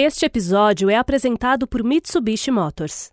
[0.00, 3.10] Este episódio é apresentado por Mitsubishi Motors.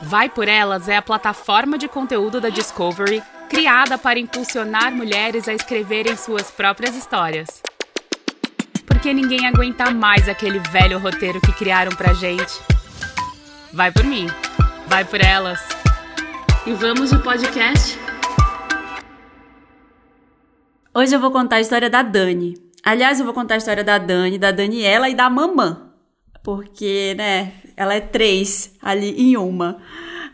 [0.00, 5.52] Vai por Elas é a plataforma de conteúdo da Discovery criada para impulsionar mulheres a
[5.52, 7.62] escreverem suas próprias histórias.
[8.86, 12.54] Porque ninguém aguenta mais aquele velho roteiro que criaram pra gente.
[13.70, 14.28] Vai por mim,
[14.86, 15.60] vai por elas.
[16.66, 17.98] E vamos de podcast?
[20.94, 22.63] Hoje eu vou contar a história da Dani.
[22.84, 25.90] Aliás, eu vou contar a história da Dani, da Daniela e da mamã.
[26.42, 29.78] Porque, né, ela é três ali em uma.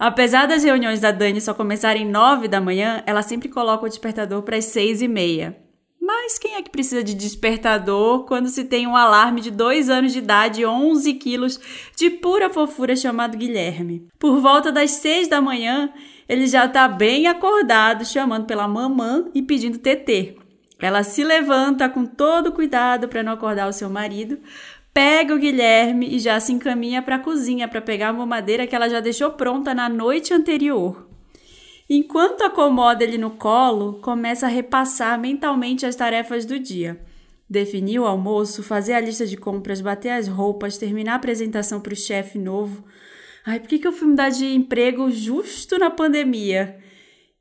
[0.00, 4.42] Apesar das reuniões da Dani só começarem nove da manhã, ela sempre coloca o despertador
[4.42, 5.56] para as seis e meia.
[6.00, 10.12] Mas quem é que precisa de despertador quando se tem um alarme de dois anos
[10.12, 11.60] de idade e 11 quilos
[11.96, 14.08] de pura fofura chamado Guilherme?
[14.18, 15.92] Por volta das seis da manhã,
[16.28, 20.39] ele já está bem acordado, chamando pela mamã e pedindo TT.
[20.80, 24.38] Ela se levanta com todo cuidado para não acordar o seu marido,
[24.94, 28.74] pega o Guilherme e já se encaminha para a cozinha para pegar a mamadeira que
[28.74, 31.06] ela já deixou pronta na noite anterior.
[31.88, 37.00] Enquanto acomoda ele no colo, começa a repassar mentalmente as tarefas do dia.
[37.48, 41.92] Definir o almoço, fazer a lista de compras, bater as roupas, terminar a apresentação para
[41.92, 42.84] o chefe novo.
[43.44, 46.78] Ai, por que, que eu fui mudar de emprego justo na pandemia?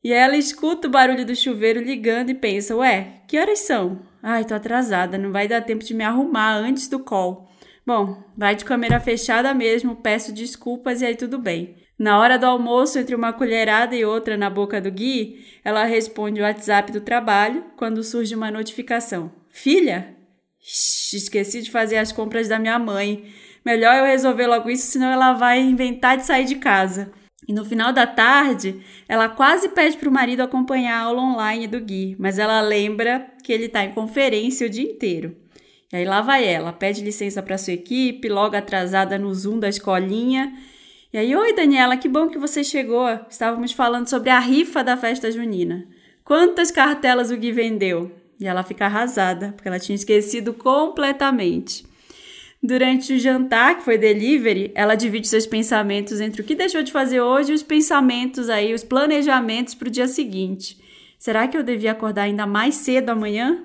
[0.03, 4.01] E ela escuta o barulho do chuveiro ligando e pensa: Ué, que horas são?
[4.23, 7.49] Ai, tô atrasada, não vai dar tempo de me arrumar antes do call.
[7.85, 11.75] Bom, vai de câmera fechada mesmo, peço desculpas e aí tudo bem.
[11.97, 16.39] Na hora do almoço, entre uma colherada e outra na boca do Gui, ela responde
[16.39, 20.15] o WhatsApp do trabalho quando surge uma notificação: Filha?
[20.61, 23.33] esqueci de fazer as compras da minha mãe.
[23.65, 27.11] Melhor eu resolver logo isso, senão ela vai inventar de sair de casa.
[27.47, 31.67] E no final da tarde, ela quase pede para o marido acompanhar a aula online
[31.67, 35.35] do Gui, mas ela lembra que ele está em conferência o dia inteiro.
[35.91, 39.69] E aí lá vai ela, pede licença para sua equipe, logo atrasada no Zoom da
[39.69, 40.53] escolinha.
[41.11, 43.07] E aí, oi Daniela, que bom que você chegou.
[43.27, 45.87] Estávamos falando sobre a rifa da festa junina.
[46.23, 48.11] Quantas cartelas o Gui vendeu?
[48.39, 51.88] E ela fica arrasada, porque ela tinha esquecido completamente.
[52.61, 56.91] Durante o jantar, que foi delivery, ela divide seus pensamentos entre o que deixou de
[56.91, 60.77] fazer hoje e os pensamentos aí, os planejamentos para o dia seguinte.
[61.17, 63.63] Será que eu devia acordar ainda mais cedo amanhã?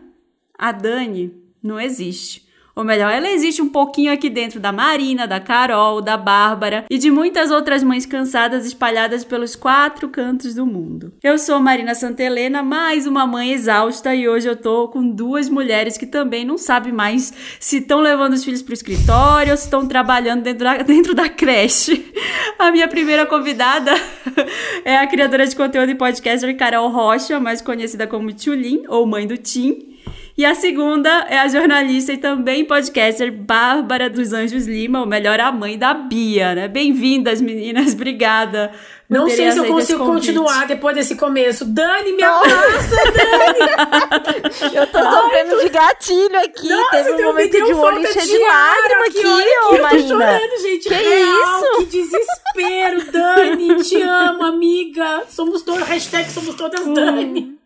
[0.56, 2.43] A Dani não existe.
[2.76, 6.98] Ou melhor, ela existe um pouquinho aqui dentro da Marina, da Carol, da Bárbara e
[6.98, 11.12] de muitas outras mães cansadas espalhadas pelos quatro cantos do mundo.
[11.22, 15.96] Eu sou Marina Santelena, mais uma mãe exausta e hoje eu tô com duas mulheres
[15.96, 19.86] que também não sabem mais se estão levando os filhos pro escritório ou se estão
[19.86, 22.12] trabalhando dentro da, dentro da creche.
[22.58, 23.92] A minha primeira convidada
[24.84, 29.28] é a criadora de conteúdo e podcaster Carol Rocha, mais conhecida como Tchulin ou mãe
[29.28, 29.93] do Tim.
[30.36, 35.38] E a segunda é a jornalista e também podcaster Bárbara dos Anjos Lima, ou melhor,
[35.38, 36.66] a mãe da Bia, né?
[36.66, 37.92] Bem-vindas, meninas.
[37.94, 38.72] Obrigada.
[39.08, 41.64] Não sei se eu consigo continuar depois desse começo.
[41.64, 44.74] Dani, me abraça, Dani!
[44.74, 46.68] eu tô sofrendo de gatilho aqui.
[46.68, 49.86] Nossa, Teve um momento de um olho cheio de lágrima aqui, ô Marina.
[49.86, 50.88] Eu tô chorando, gente.
[50.88, 51.78] Que Real, isso?
[51.78, 53.84] Que desespero, Dani.
[53.84, 55.22] Te amo, amiga.
[55.28, 57.56] Somos todas, hashtag somos todas Dani.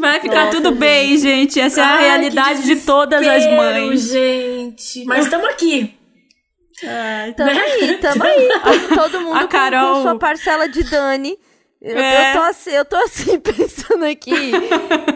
[0.00, 0.78] Vai ficar Nossa, tudo gente.
[0.78, 1.60] bem, gente.
[1.60, 4.00] Essa Ai, é a realidade de todas as mães.
[4.00, 5.04] gente.
[5.04, 5.96] Mas estamos aqui.
[6.84, 7.60] Ai, tamo né?
[7.60, 8.48] aí, tamo aí.
[8.94, 9.94] Todo mundo a Carol...
[9.94, 11.38] com, sua parcela de Dani.
[11.80, 12.30] Eu, é.
[12.30, 14.32] eu, tô assim, eu tô assim, pensando aqui.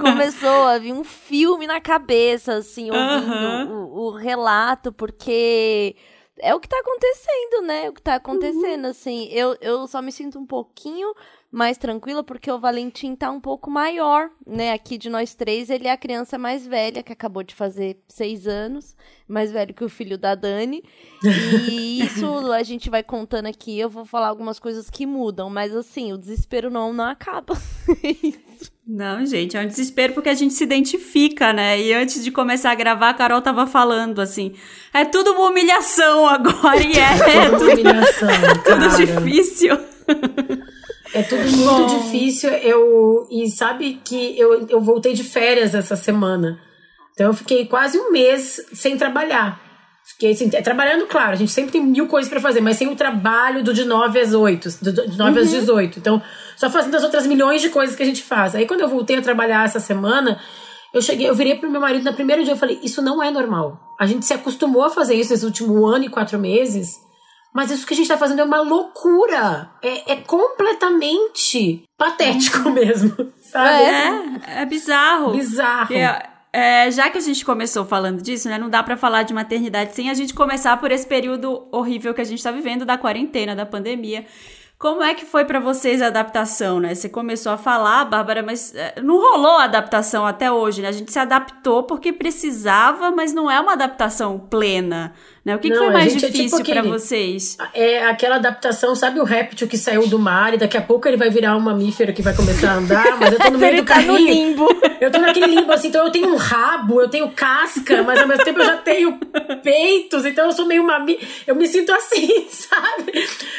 [0.00, 3.68] Começou a vir um filme na cabeça, assim, ouvindo uh -huh.
[3.70, 5.96] o, o, relato, porque
[6.38, 7.88] é o que tá acontecendo, né?
[7.88, 8.90] O que tá acontecendo, uhum.
[8.90, 9.28] assim.
[9.32, 11.12] Eu, eu só me sinto um pouquinho
[11.50, 14.72] mais tranquila, porque o Valentim tá um pouco maior, né?
[14.72, 18.46] Aqui de nós três, ele é a criança mais velha, que acabou de fazer seis
[18.46, 18.96] anos,
[19.26, 20.82] mais velho que o filho da Dani.
[21.68, 25.74] E isso a gente vai contando aqui, eu vou falar algumas coisas que mudam, mas
[25.74, 27.54] assim, o desespero não, não acaba.
[28.92, 31.80] Não, gente, é um desespero porque a gente se identifica, né?
[31.80, 34.52] E antes de começar a gravar, a Carol tava falando assim:
[34.92, 38.28] é tudo uma humilhação agora, e é, é tudo, humilhação,
[38.66, 39.78] tudo difícil.
[41.12, 41.86] É tudo muito Bom.
[41.86, 42.50] difícil.
[42.50, 46.60] Eu, e sabe que eu, eu voltei de férias essa semana.
[47.12, 49.60] Então eu fiquei quase um mês sem trabalhar.
[50.04, 52.96] Fiquei assim, trabalhando, claro, a gente sempre tem mil coisas para fazer, mas sem o
[52.96, 55.44] trabalho do de 9 às 8, do de 9 uhum.
[55.44, 55.98] às 18.
[55.98, 56.22] Então,
[56.56, 58.54] só fazendo as outras milhões de coisas que a gente faz.
[58.54, 60.40] Aí quando eu voltei a trabalhar essa semana,
[60.92, 63.30] eu cheguei, eu virei pro meu marido no primeiro dia, eu falei, isso não é
[63.30, 63.78] normal.
[63.98, 66.98] A gente se acostumou a fazer isso nesse último ano e quatro meses.
[67.52, 69.70] Mas isso que a gente tá fazendo é uma loucura.
[69.82, 72.74] É, é completamente patético uhum.
[72.74, 73.82] mesmo, sabe?
[73.82, 75.32] É, é bizarro.
[75.32, 75.92] Bizarro.
[75.92, 79.34] É, é, já que a gente começou falando disso, né, não dá para falar de
[79.34, 82.98] maternidade sem a gente começar por esse período horrível que a gente está vivendo da
[82.98, 84.24] quarentena, da pandemia.
[84.80, 86.94] Como é que foi para vocês a adaptação, né?
[86.94, 90.88] Você começou a falar, Bárbara, mas é, não rolou a adaptação até hoje, né?
[90.88, 95.12] A gente se adaptou porque precisava, mas não é uma adaptação plena.
[95.42, 95.56] Né?
[95.56, 97.56] O que, não, que foi mais difícil é tipo para vocês?
[97.72, 101.16] É aquela adaptação, sabe o réptil que saiu do mar e daqui a pouco ele
[101.16, 103.84] vai virar um mamífero que vai começar a andar, mas eu tô no meio do
[103.84, 104.12] tá carrinho.
[104.12, 104.68] No limbo.
[105.00, 108.28] Eu tô naquele limbo assim, então eu tenho um rabo, eu tenho casca, mas ao
[108.28, 109.18] mesmo tempo eu já tenho
[109.62, 111.26] peitos, então eu sou meio mamífero.
[111.46, 113.12] Eu me sinto assim, sabe?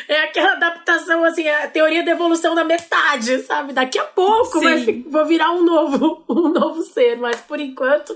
[0.08, 3.74] É aquela adaptação assim, a teoria da evolução da metade, sabe?
[3.74, 8.16] Daqui a pouco vai, vou virar um novo, um novo ser, mas por enquanto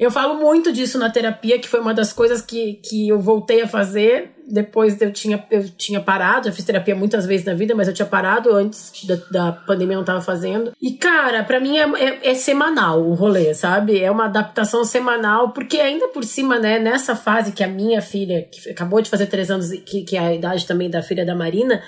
[0.00, 3.62] eu falo muito disso na terapia, que foi uma das coisas que, que eu voltei
[3.62, 6.48] a fazer depois eu tinha, eu tinha parado.
[6.48, 9.94] Eu fiz terapia muitas vezes na vida, mas eu tinha parado antes da, da pandemia,
[9.94, 10.72] eu não tava fazendo.
[10.80, 14.00] E, cara, para mim é, é, é, semanal o rolê, sabe?
[14.00, 18.42] É uma adaptação semanal, porque ainda por cima, né, nessa fase que a minha filha,
[18.42, 21.34] que acabou de fazer três anos, que, que é a idade também da filha da
[21.34, 21.80] Marina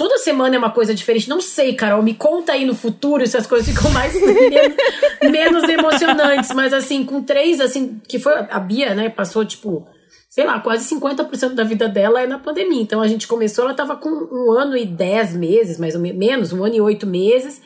[0.00, 1.28] Toda semana é uma coisa diferente.
[1.28, 4.14] Não sei, Carol, me conta aí no futuro se as coisas ficam mais
[5.30, 6.54] menos, emocionantes.
[6.54, 9.10] Mas assim, com três, assim, que foi a Bia, né?
[9.10, 9.86] Passou, tipo,
[10.30, 12.80] sei lá, quase 50% da vida dela é na pandemia.
[12.80, 16.50] Então a gente começou, ela tava com um ano e dez meses, mais ou menos,
[16.50, 17.60] um ano e oito meses,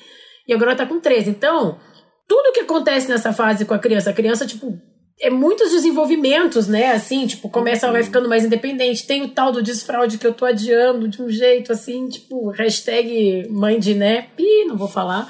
[0.48, 1.28] e agora ela tá com três.
[1.28, 1.78] Então,
[2.26, 4.76] tudo que acontece nessa fase com a criança, a criança, tipo,
[5.20, 6.92] é muitos desenvolvimentos, né?
[6.92, 9.06] Assim, tipo, começa, vai ficando mais independente.
[9.06, 13.48] Tem o tal do desfraude que eu tô adiando de um jeito assim, tipo, hashtag
[13.50, 15.28] mãe de né, pi, não vou falar.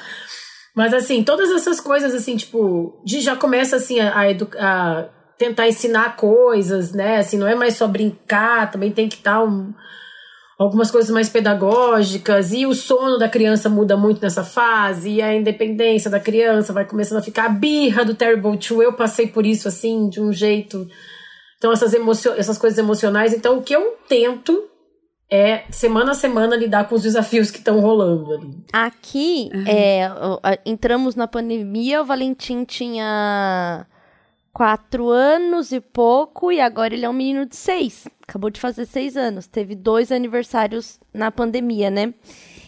[0.75, 4.13] Mas assim, todas essas coisas, assim, tipo, de já começa assim a,
[4.59, 5.09] a,
[5.39, 7.19] tentar ensinar coisas, né?
[7.19, 9.73] Assim, não é mais só brincar, também tem que estar um
[10.59, 15.35] algumas coisas mais pedagógicas e o sono da criança muda muito nessa fase e a
[15.35, 18.83] independência da criança vai começando a ficar a birra do Terrible Two.
[18.83, 20.87] Eu passei por isso assim, de um jeito.
[21.59, 24.71] Então essas emocio essas coisas emocionais, então o que eu tento
[25.31, 28.65] é semana a semana lidar com os desafios que estão rolando ali.
[28.73, 29.65] Aqui, uhum.
[29.67, 33.87] é, entramos na pandemia, o Valentim tinha
[34.55, 38.07] quatro anos e pouco e agora ele é um menino de seis.
[38.27, 39.49] Acabou de fazer seis anos.
[39.49, 42.15] Teve dois aniversários na pandemia, né?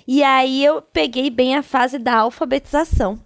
[0.07, 3.19] E aí eu peguei bem a fase da alfabetização.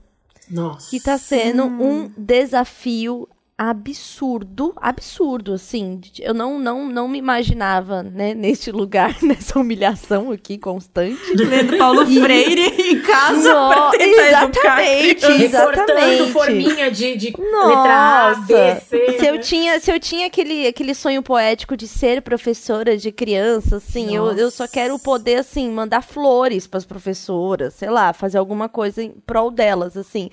[0.48, 0.90] Nossa.
[0.90, 3.26] Que tá sendo um desafio
[3.62, 6.00] absurdo, absurdo, assim.
[6.18, 11.20] Eu não, não, não me imaginava, né, neste lugar, nessa humilhação aqui constante.
[11.34, 12.22] Lendo Paulo e...
[12.22, 16.32] Freire em casa no, pra exatamente, exatamente.
[16.32, 19.18] forminha de, de letra A, B, C.
[19.18, 23.76] Se eu tinha, se eu tinha aquele, aquele sonho poético de ser professora de criança,
[23.76, 28.38] assim, eu, eu só quero poder, assim, mandar flores para as professoras, sei lá, fazer
[28.38, 30.30] alguma coisa em prol delas, assim.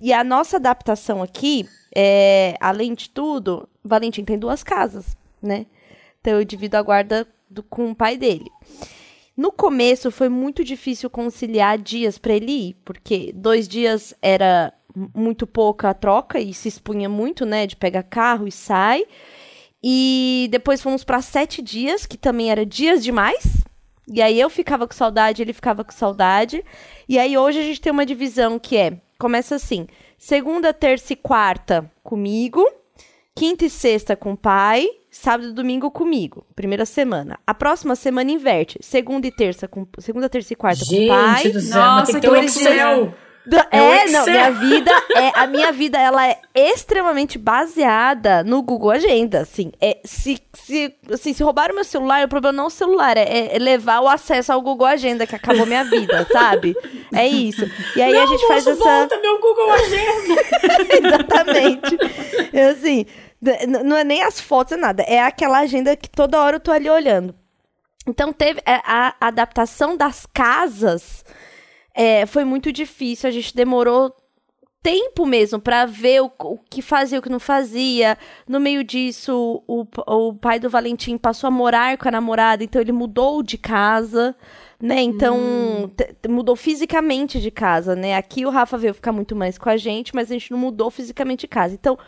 [0.00, 5.66] E a nossa adaptação aqui é, além de tudo, Valentim tem duas casas, né?
[6.20, 8.50] Então eu divido a guarda do, com o pai dele.
[9.36, 14.72] No começo foi muito difícil conciliar dias para ele ir, porque dois dias era
[15.14, 17.66] muito pouca a troca e se expunha muito, né?
[17.66, 19.04] De pegar carro e sai.
[19.82, 23.64] E depois fomos para sete dias, que também era dias demais.
[24.12, 26.64] E aí eu ficava com saudade, ele ficava com saudade.
[27.08, 29.86] E aí hoje a gente tem uma divisão que é: começa assim,
[30.20, 32.62] Segunda, terça e quarta comigo.
[33.34, 34.86] Quinta e sexta com o pai.
[35.10, 36.46] Sábado e domingo comigo.
[36.54, 37.40] Primeira semana.
[37.46, 38.78] A próxima semana inverte.
[38.82, 41.48] Segunda e terça com segunda, terça e quarta Gente com o pai.
[41.48, 43.14] Do céu, Nossa, que um Excel.
[43.70, 48.90] É, é não, minha vida é a minha vida ela é extremamente baseada no Google
[48.90, 49.72] Agenda, assim.
[49.80, 53.56] É se se assim, se roubaram meu celular, o problema não é o celular, é,
[53.56, 56.76] é levar o acesso ao Google Agenda que acabou minha vida, sabe?
[57.14, 57.64] É isso.
[57.96, 60.42] E aí não, a gente faz essa volta meu Google Agenda.
[61.08, 61.98] Exatamente.
[62.52, 63.06] É assim,
[63.86, 65.02] não é nem as fotos, é nada.
[65.04, 67.34] É aquela agenda que toda hora eu tô ali olhando.
[68.06, 71.24] Então teve é, a adaptação das casas
[72.00, 73.28] é, foi muito difícil.
[73.28, 74.10] A gente demorou
[74.82, 78.16] tempo mesmo para ver o, o, que fazia o que não fazia.
[78.48, 82.80] No meio disso, o, o pai do Valentim passou a morar com a namorada, então
[82.80, 84.34] ele mudou de casa,
[84.80, 85.02] né?
[85.02, 85.90] Então, hum.
[86.26, 88.16] mudou fisicamente de casa, né?
[88.16, 90.90] Aqui o Rafa veio ficar muito mais com a gente, mas a gente não mudou
[90.90, 91.74] fisicamente de casa.
[91.74, 91.98] Então,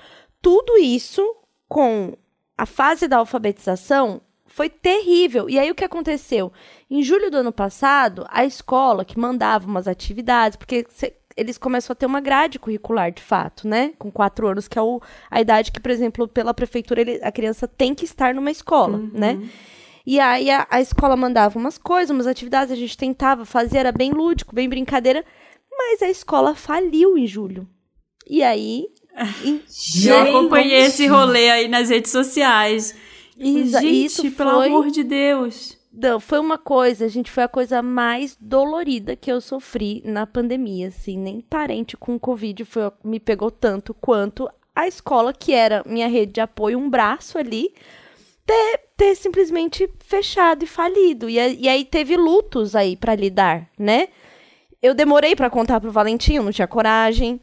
[0.40, 1.22] tudo isso
[1.68, 2.14] com
[2.56, 4.22] a fase da alfabetização
[4.52, 5.48] foi terrível.
[5.48, 6.52] E aí o que aconteceu?
[6.90, 10.86] Em julho do ano passado, a escola que mandava umas atividades, porque
[11.34, 13.94] eles começam a ter uma grade curricular de fato, né?
[13.98, 17.32] Com quatro anos, que é o, a idade que, por exemplo, pela prefeitura, ele, a
[17.32, 19.10] criança tem que estar numa escola, uhum.
[19.14, 19.40] né?
[20.04, 23.92] E aí a, a escola mandava umas coisas, umas atividades, a gente tentava fazer, era
[23.92, 25.24] bem lúdico, bem brincadeira,
[25.70, 27.66] mas a escola faliu em julho.
[28.28, 28.84] E aí
[30.04, 32.94] Eu acompanhei esse rolê aí nas redes sociais.
[33.42, 34.66] Isso, gente, isso pelo foi...
[34.66, 35.78] amor de Deus.
[35.92, 40.88] Não, foi uma coisa, gente, foi a coisa mais dolorida que eu sofri na pandemia,
[40.88, 46.08] assim, nem parente com Covid foi, me pegou tanto quanto a escola, que era minha
[46.08, 47.74] rede de apoio, um braço ali,
[48.46, 51.28] ter, ter simplesmente fechado e falido.
[51.28, 54.08] E, e aí teve lutos aí para lidar, né?
[54.80, 57.40] Eu demorei para contar pro Valentim, eu não tinha coragem.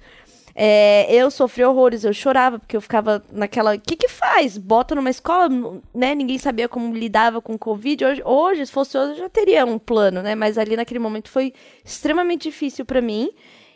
[0.61, 3.75] É, eu sofri horrores, eu chorava, porque eu ficava naquela.
[3.75, 4.57] O que que faz?
[4.57, 5.47] Bota numa escola,
[5.93, 6.13] né?
[6.13, 8.03] Ninguém sabia como lidava com o Covid.
[8.03, 10.35] Hoje, hoje, se fosse hoje, eu já teria um plano, né?
[10.35, 13.29] Mas ali naquele momento foi extremamente difícil para mim.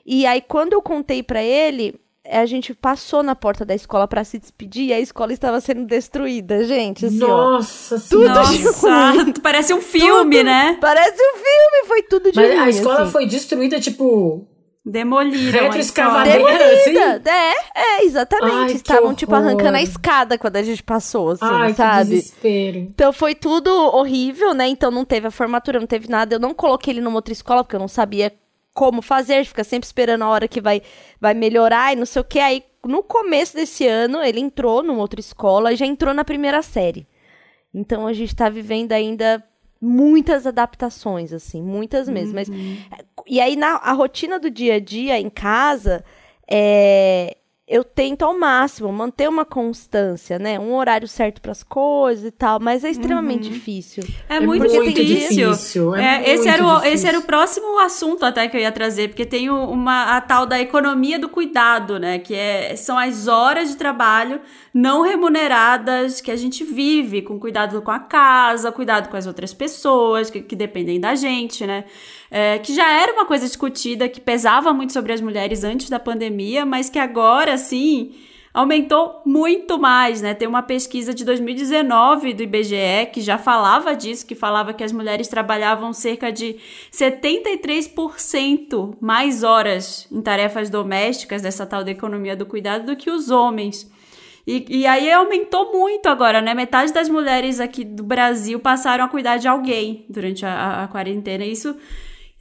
[0.05, 1.95] E aí, quando eu contei para ele,
[2.29, 5.85] a gente passou na porta da escola para se despedir e a escola estava sendo
[5.85, 7.05] destruída, gente.
[7.05, 10.77] Assim, Nossa ó, tudo Nossa, parece um filme, tudo, né?
[10.81, 13.11] Parece um filme, foi tudo de Mas ruim, a escola assim.
[13.13, 14.45] foi destruída, tipo,
[14.85, 15.63] Demoliram.
[15.63, 16.97] Retroescavadeira, assim?
[16.97, 18.53] É, é, exatamente.
[18.53, 22.09] Ai, Estavam, tipo, arrancando a escada quando a gente passou, assim, Ai, sabe?
[22.09, 22.77] que desespero.
[22.79, 24.67] Então foi tudo horrível, né?
[24.67, 26.35] Então não teve a formatura, não teve nada.
[26.35, 28.33] Eu não coloquei ele numa outra escola, porque eu não sabia
[28.73, 29.45] como fazer.
[29.45, 30.81] Fica sempre esperando a hora que vai,
[31.19, 32.39] vai melhorar e não sei o que.
[32.39, 36.61] Aí, no começo desse ano, ele entrou numa outra escola e já entrou na primeira
[36.61, 37.07] série.
[37.73, 39.41] Então a gente tá vivendo ainda
[39.83, 42.35] muitas adaptações, assim, muitas mesmo.
[42.35, 42.49] Mas,
[43.27, 46.03] e aí, na a rotina do dia a dia em casa,
[46.49, 50.59] é, eu tento ao máximo manter uma constância, né?
[50.59, 54.03] Um horário certo para as coisas e tal, mas é extremamente difícil.
[54.27, 55.49] É muito, muito difícil.
[55.51, 56.93] difícil, é É, muito esse, era o, difícil.
[56.93, 60.45] esse era o próximo assunto até que eu ia trazer, porque tem uma, a tal
[60.45, 62.19] da economia do cuidado, né?
[62.19, 64.41] Que é, são as horas de trabalho
[64.73, 69.53] não remuneradas que a gente vive, com cuidado com a casa, cuidado com as outras
[69.53, 71.85] pessoas que, que dependem da gente, né?
[72.35, 75.99] É, que já era uma coisa discutida, que pesava muito sobre as mulheres antes da
[75.99, 78.11] pandemia, mas que agora, sim,
[78.51, 80.33] aumentou muito mais, né?
[80.33, 84.91] Tem uma pesquisa de 2019 do IBGE que já falava disso, que falava que as
[84.91, 86.55] mulheres trabalhavam cerca de
[86.91, 93.29] 73% mais horas em tarefas domésticas dessa tal da economia do cuidado do que os
[93.29, 93.91] homens.
[94.45, 96.53] E, e aí aumentou muito agora, né?
[96.53, 100.87] Metade das mulheres aqui do Brasil passaram a cuidar de alguém durante a, a- a
[100.87, 101.45] quarentena.
[101.45, 101.75] Isso,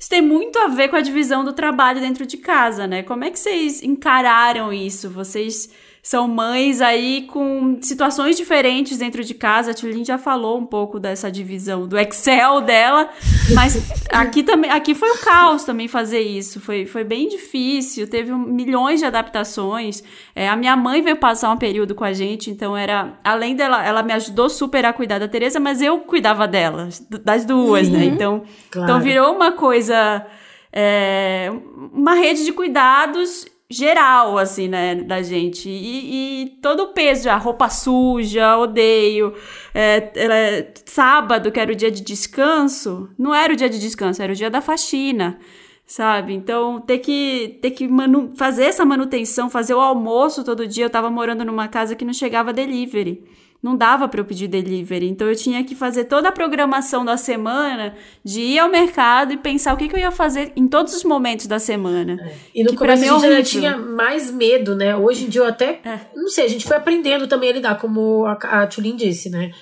[0.03, 3.05] isso tem muito a ver com a divisão do trabalho dentro de casa, né?
[3.05, 5.09] Como é que vocês encararam isso?
[5.09, 5.71] Vocês
[6.05, 9.71] são mães aí com situações diferentes dentro de casa.
[9.71, 13.09] A Tulin já falou um pouco dessa divisão do Excel dela,
[13.55, 13.81] mas
[14.11, 16.61] aqui também, aqui foi um caos também fazer isso.
[16.61, 20.03] Foi, foi bem difícil, teve um- milhões de adaptações.
[20.35, 23.85] É, a minha mãe veio passar um período com a gente, então era, além dela,
[23.87, 26.89] ela me ajudou super a cuidar da Teresa, mas eu cuidava dela,
[27.25, 28.07] das duas, né?
[28.07, 28.43] Então,
[28.73, 28.91] Claro.
[28.91, 30.27] então virou uma coisa,
[30.73, 31.49] é,
[31.93, 35.69] uma rede de cuidados geral, assim, né, da gente.
[35.69, 39.35] E, e todo o peso, a roupa suja, odeio.
[39.75, 44.23] É, é, sábado, que era o dia de descanso, não era o dia de descanso,
[44.23, 45.39] era o dia da faxina.
[45.85, 46.33] Sabe?
[46.33, 47.89] Então, ter que, ter que
[48.37, 50.87] fazer essa manutenção, fazer o almoço todo dia.
[50.87, 53.25] Eu tava morando numa casa que não chegava delivery
[53.63, 55.09] não dava para eu pedir delivery.
[55.09, 59.37] Então eu tinha que fazer toda a programação da semana de ir ao mercado e
[59.37, 62.19] pensar o que, que eu ia fazer em todos os momentos da semana.
[62.55, 63.45] E no Que começo a é gente ainda horrível.
[63.45, 64.97] tinha mais medo, né?
[64.97, 65.81] Hoje em dia eu até.
[65.85, 66.01] É.
[66.17, 69.53] Não sei, a gente foi aprendendo também a lidar, como a, a Tulin disse, né?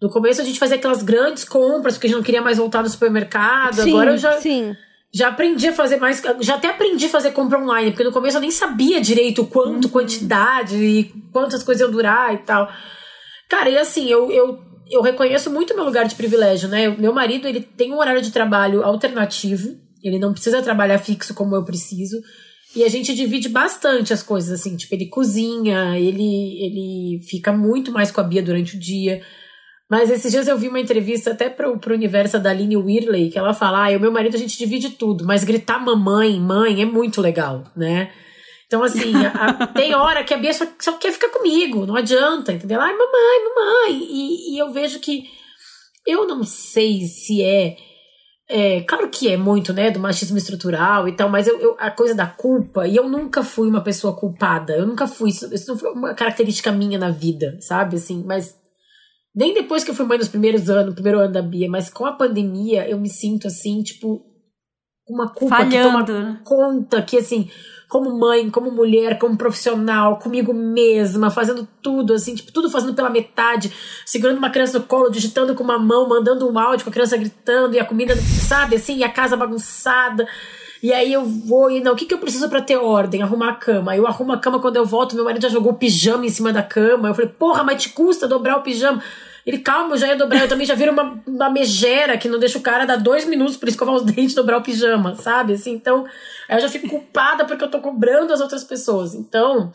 [0.00, 2.82] No começo a gente fazia aquelas grandes compras, porque a gente não queria mais voltar
[2.82, 3.74] no supermercado.
[3.82, 4.74] Sim, Agora eu já, sim.
[5.12, 6.22] já aprendi a fazer mais.
[6.40, 9.84] Já até aprendi a fazer compra online, porque no começo eu nem sabia direito quanto,
[9.84, 9.90] Uhum.
[9.90, 12.72] quantidade e quantas coisas iam durar e tal.
[13.50, 16.88] Cara, e assim, eu, eu, eu reconheço muito meu lugar de privilégio, né?
[16.88, 21.56] Meu marido, ele tem um horário de trabalho alternativo, ele não precisa trabalhar fixo como
[21.56, 22.22] eu preciso.
[22.76, 27.90] E a gente divide bastante as coisas, assim, tipo, ele cozinha, ele, ele fica muito
[27.90, 29.20] mais com a Bia durante o dia.
[29.90, 33.38] Mas esses dias eu vi uma entrevista até pro, pro universo da Aline Whirley, que
[33.38, 36.84] ela fala, ah, eu meu marido a gente divide tudo, mas gritar mamãe, mãe é
[36.84, 38.12] muito legal, né?
[38.70, 42.52] Então, assim, a- tem hora que a Bia só, só quer ficar comigo, não adianta,
[42.52, 42.80] entendeu?
[42.80, 44.08] Ai, mamãe, mamãe.
[44.08, 45.24] E, e eu vejo que
[46.06, 47.76] eu não sei se é,
[48.48, 48.80] é.
[48.82, 52.14] Claro que é muito, né, do machismo estrutural e tal, mas eu, eu- a coisa
[52.14, 55.76] da culpa, e eu nunca fui uma pessoa culpada, eu nunca fui, isso, isso não
[55.76, 57.96] foi uma característica minha na vida, sabe?
[57.96, 58.56] Assim, mas
[59.34, 61.90] nem depois que eu fui mãe nos primeiros anos, no primeiro ano da Bia, mas
[61.90, 64.24] com a pandemia eu me sinto assim, tipo,
[65.08, 66.40] uma culpa que Falhando, toma né?
[66.44, 67.50] conta, que assim,
[67.90, 73.10] como mãe, como mulher, como profissional, comigo mesma, fazendo tudo, assim, tipo, tudo fazendo pela
[73.10, 73.72] metade,
[74.06, 77.16] segurando uma criança no colo, digitando com uma mão, mandando um áudio com a criança
[77.16, 80.26] gritando, e a comida, sabe, assim, e a casa bagunçada.
[80.80, 83.22] E aí eu vou e não, o que, que eu preciso para ter ordem?
[83.22, 83.96] Arrumar a cama.
[83.96, 86.52] Eu arrumo a cama quando eu volto, meu marido já jogou o pijama em cima
[86.52, 87.08] da cama.
[87.08, 89.02] Eu falei, porra, mas te custa dobrar o pijama.
[89.46, 90.42] Ele, calma, eu já ia dobrar.
[90.42, 93.56] Eu também já viro uma, uma megera que não deixa o cara dar dois minutos
[93.56, 95.54] por escovar os dentes e dobrar o pijama, sabe?
[95.54, 96.06] Assim, então,
[96.48, 99.14] aí eu já fico culpada porque eu tô cobrando as outras pessoas.
[99.14, 99.72] Então,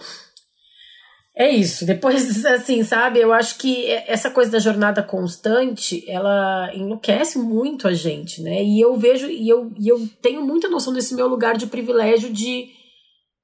[1.36, 1.86] é isso.
[1.86, 3.20] Depois, assim, sabe?
[3.20, 8.64] Eu acho que essa coisa da jornada constante, ela enlouquece muito a gente, né?
[8.64, 12.32] E eu vejo, e eu, e eu tenho muita noção desse meu lugar de privilégio
[12.32, 12.70] de,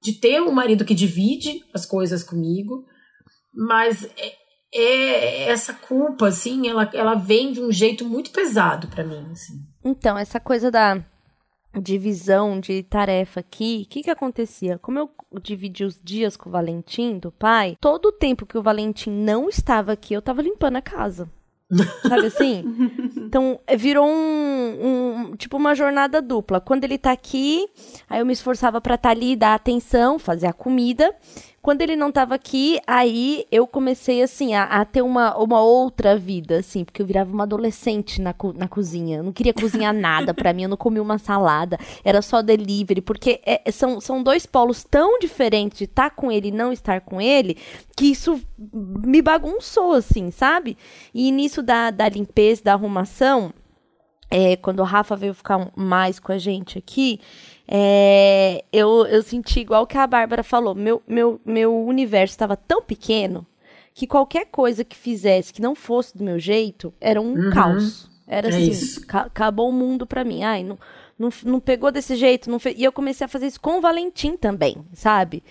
[0.01, 2.85] de ter um marido que divide as coisas comigo,
[3.53, 4.09] mas
[4.73, 9.61] é, essa culpa, assim, ela, ela vem de um jeito muito pesado para mim, assim.
[9.83, 11.03] Então, essa coisa da
[11.79, 14.77] divisão de tarefa aqui, o que que acontecia?
[14.77, 15.09] Como eu
[15.41, 19.47] dividi os dias com o Valentim, do pai, todo o tempo que o Valentim não
[19.47, 21.29] estava aqui, eu tava limpando a casa.
[22.07, 22.65] Sabe assim?
[23.15, 26.59] Então, virou um, um, Tipo, uma jornada dupla.
[26.59, 27.65] Quando ele tá aqui,
[28.09, 31.15] aí eu me esforçava para estar tá ali, dar atenção, fazer a comida.
[31.61, 36.17] Quando ele não tava aqui, aí eu comecei, assim, a, a, ter uma, uma outra
[36.17, 39.17] vida, assim, porque eu virava uma adolescente na, na cozinha.
[39.17, 43.01] Eu não queria cozinhar nada para mim, eu não comia uma salada, era só delivery,
[43.01, 46.73] porque é, são, são dois polos tão diferentes de estar tá com ele e não
[46.73, 47.55] estar com ele,
[47.95, 50.75] que isso me bagunçou, assim, sabe?
[51.13, 53.53] E nisso da, da limpeza, da arrumação,
[54.31, 57.19] é, quando o Rafa veio ficar mais com a gente aqui,
[57.67, 62.81] é, eu, eu senti igual que a Bárbara falou, meu, meu, meu universo estava tão
[62.81, 63.45] pequeno
[63.93, 67.49] que qualquer coisa que fizesse que não fosse do meu jeito era um uhum.
[67.51, 68.09] caos.
[68.27, 70.43] Era é assim, acabou o mundo para mim.
[70.43, 70.79] Ai, não,
[71.19, 72.49] não, não pegou desse jeito.
[72.49, 72.79] Não fez...
[72.79, 75.43] E eu comecei a fazer isso com o Valentim também, sabe?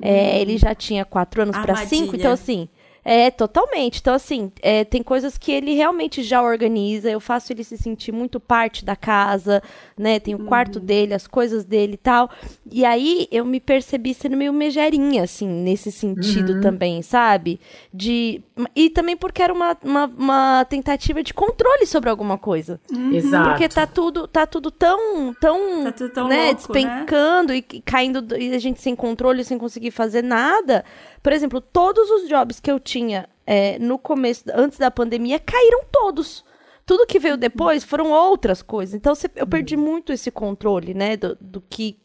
[0.00, 0.16] É, uhum.
[0.16, 2.68] É, ele já tinha quatro anos para cinco, então assim,
[3.10, 4.00] é, totalmente.
[4.00, 7.10] Então, assim, é, tem coisas que ele realmente já organiza.
[7.10, 9.62] Eu faço ele se sentir muito parte da casa,
[9.96, 10.20] né?
[10.20, 10.84] Tem o quarto uhum.
[10.84, 12.28] dele, as coisas dele e tal.
[12.70, 16.60] E aí eu me percebi sendo meio megerinha, assim, nesse sentido uhum.
[16.60, 17.58] também, sabe?
[17.94, 18.42] De.
[18.76, 22.78] E também porque era uma, uma, uma, tentativa de controle sobre alguma coisa.
[22.92, 23.14] Uhum.
[23.14, 23.48] Exato.
[23.48, 25.32] Porque tá tudo, tá tudo tão.
[25.40, 27.56] tão, tá tudo tão né, louco, despencando né?
[27.56, 28.36] e caindo.
[28.36, 30.84] E a gente sem controle, sem conseguir fazer nada.
[31.28, 35.82] Por exemplo, todos os jobs que eu tinha é, no começo, antes da pandemia, caíram
[35.92, 36.42] todos.
[36.86, 38.94] Tudo que veio depois foram outras coisas.
[38.94, 39.82] Então eu perdi uhum.
[39.82, 41.18] muito esse controle, né?
[41.18, 41.98] Do, do que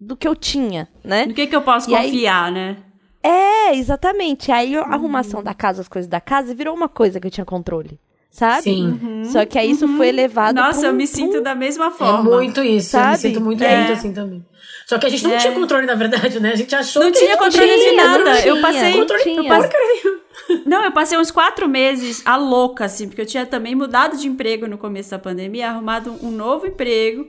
[0.00, 1.26] do que eu tinha, né?
[1.26, 2.52] Do que, que eu posso e confiar, aí...
[2.54, 2.76] né?
[3.22, 4.50] É, exatamente.
[4.50, 7.44] Aí a arrumação da casa, as coisas da casa, virou uma coisa que eu tinha
[7.44, 8.00] controle.
[8.30, 8.62] Sabe?
[8.62, 8.98] Sim.
[9.02, 9.24] Uhum.
[9.26, 9.98] Só que aí isso uhum.
[9.98, 10.54] foi elevado.
[10.56, 12.30] Nossa, eu me sinto da mesma forma.
[12.30, 12.92] É muito isso.
[12.92, 13.08] Sabe?
[13.08, 13.76] Eu me sinto muito, é.
[13.76, 14.42] muito assim também.
[14.90, 15.36] Só que a gente não é.
[15.36, 16.50] tinha controle, na verdade, né?
[16.50, 18.40] A gente achou não que tinha controle tinha, de nada.
[18.40, 18.92] eu passei.
[18.92, 19.40] Controle, tinha.
[19.40, 23.76] Eu passei, não, eu passei uns quatro meses a louca, assim, porque eu tinha também
[23.76, 27.28] mudado de emprego no começo da pandemia, arrumado um novo emprego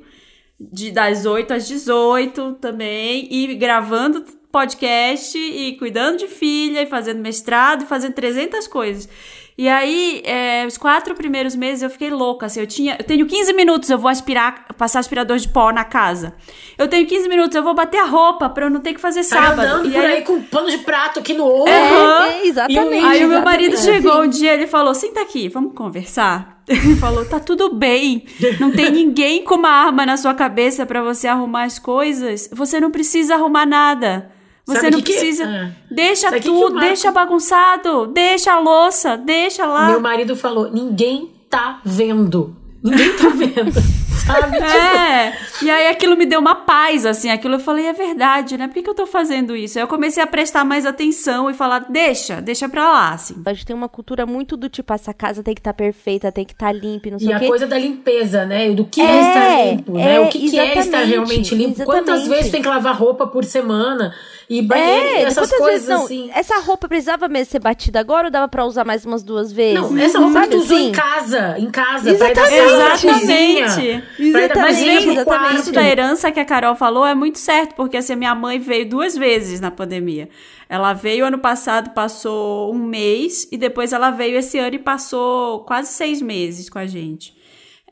[0.60, 7.20] de, das 8 às 18 também, e gravando podcast e cuidando de filha e fazendo
[7.20, 9.08] mestrado e fazendo 300 coisas.
[9.58, 13.26] E aí, é, os quatro primeiros meses eu fiquei louca, assim, eu tinha, eu tenho
[13.26, 16.34] 15 minutos, eu vou aspirar, passar aspirador de pó na casa.
[16.78, 19.22] Eu tenho 15 minutos, eu vou bater a roupa pra eu não ter que fazer
[19.22, 19.62] tá sábado.
[19.62, 21.72] andando e por aí, aí com um pano de prato aqui no ombro.
[21.72, 23.06] É, é exatamente.
[23.06, 26.62] aí o meu marido chegou um dia, ele falou, senta aqui, vamos conversar?
[26.72, 28.24] Ele falou, tá tudo bem,
[28.60, 32.80] não tem ninguém com uma arma na sua cabeça para você arrumar as coisas, você
[32.80, 34.32] não precisa arrumar nada.
[34.66, 35.46] Você Sabe não que precisa.
[35.46, 35.50] Que...
[35.50, 35.72] Ah.
[35.90, 36.88] Deixa Sabe tudo, que Marco...
[36.88, 39.88] deixa bagunçado, deixa a louça, deixa lá.
[39.88, 42.56] Meu marido falou: ninguém tá vendo.
[42.84, 43.72] Ninguém tá vendo.
[44.26, 44.58] sabe?
[44.58, 45.32] É.
[45.32, 45.66] Tipo...
[45.66, 47.30] E aí aquilo me deu uma paz, assim.
[47.30, 48.68] Aquilo eu falei, é verdade, né?
[48.68, 49.78] Por que, que eu tô fazendo isso?
[49.78, 53.36] Aí eu comecei a prestar mais atenção e falar, deixa, deixa pra lá, assim.
[53.46, 56.32] A gente tem uma cultura muito do tipo, essa casa tem que estar tá perfeita,
[56.32, 57.44] tem que estar tá limpa, não sei e o quê.
[57.44, 58.70] E a coisa da limpeza, né?
[58.72, 60.20] Do que é, é estar limpo, né?
[60.20, 61.82] O que, que é estar realmente limpo?
[61.82, 62.06] Exatamente.
[62.06, 64.14] Quantas vezes tem que lavar roupa por semana?
[64.52, 66.30] E banheiro, é, essas coisas vezes, não, assim.
[66.34, 69.80] Essa roupa precisava mesmo ser batida agora ou dava pra usar mais umas duas vezes?
[69.80, 70.92] Não, essa roupa tu usou em assim?
[70.92, 72.10] casa, em casa.
[72.10, 73.08] Exatamente.
[73.08, 74.04] Exatamente.
[74.20, 75.10] Exatamente.
[75.10, 75.62] Exatamente.
[75.62, 78.60] Isso da herança que a Carol falou é muito certo, porque assim, a minha mãe
[78.60, 80.28] veio duas vezes na pandemia.
[80.68, 85.62] Ela veio ano passado, passou um mês, e depois ela veio esse ano e passou
[85.62, 87.34] quase seis meses com a gente.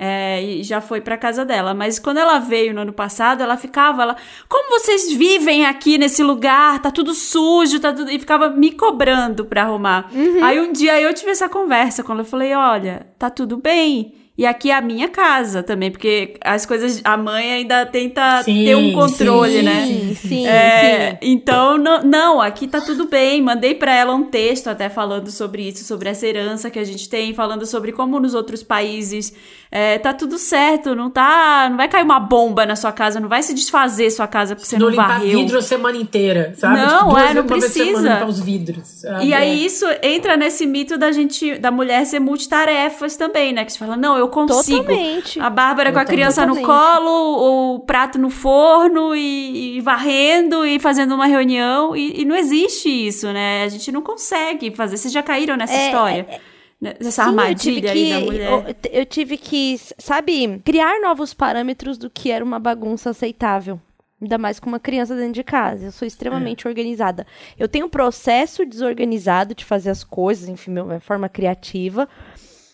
[0.01, 1.73] É, e já foi para casa dela.
[1.73, 4.15] Mas quando ela veio no ano passado, ela ficava, ela,
[4.47, 6.81] como vocês vivem aqui nesse lugar?
[6.81, 10.09] Tá tudo sujo, tá tudo, e ficava me cobrando para arrumar.
[10.13, 10.41] Uhum.
[10.41, 14.13] Aí um dia eu tive essa conversa quando eu falei, olha, tá tudo bem.
[14.39, 17.01] E aqui é a minha casa também, porque as coisas.
[17.03, 19.85] A mãe ainda tenta sim, ter um controle, sim, né?
[19.85, 21.17] Sim, sim, é, sim.
[21.23, 23.41] Então, não, não, aqui tá tudo bem.
[23.41, 27.09] Mandei para ela um texto até falando sobre isso, sobre essa herança que a gente
[27.09, 29.33] tem, falando sobre como nos outros países
[29.71, 31.67] é, tá tudo certo, não tá.
[31.69, 34.67] Não vai cair uma bomba na sua casa, não vai se desfazer sua casa porque
[34.67, 35.39] você não, não limpar varreu.
[35.39, 36.77] vidro a semana inteira, sabe?
[36.77, 38.25] Não, tipo, é, não precisa.
[38.25, 39.27] Os vidros, sabe?
[39.27, 39.65] E aí é.
[39.65, 43.63] isso entra nesse mito da gente, da mulher ser multitarefas também, né?
[43.63, 44.79] Que você fala, não, eu consigo.
[44.79, 45.39] Totalmente.
[45.39, 46.61] A Bárbara com a criança totalmente.
[46.61, 51.95] no colo, o prato no forno e, e varrendo e fazendo uma reunião.
[51.95, 53.63] E, e, não existe isso, né?
[53.65, 54.97] A gente não consegue fazer.
[54.97, 56.27] Vocês já caíram nessa é, história?
[56.27, 56.39] É,
[56.81, 58.51] Nessa Sim, armadilha aí da mulher.
[58.51, 63.79] Eu, eu tive que, sabe, criar novos parâmetros do que era uma bagunça aceitável.
[64.21, 65.85] Ainda mais com uma criança dentro de casa.
[65.85, 66.69] Eu sou extremamente é.
[66.69, 67.25] organizada.
[67.57, 72.07] Eu tenho um processo desorganizado de fazer as coisas, enfim, minha forma criativa.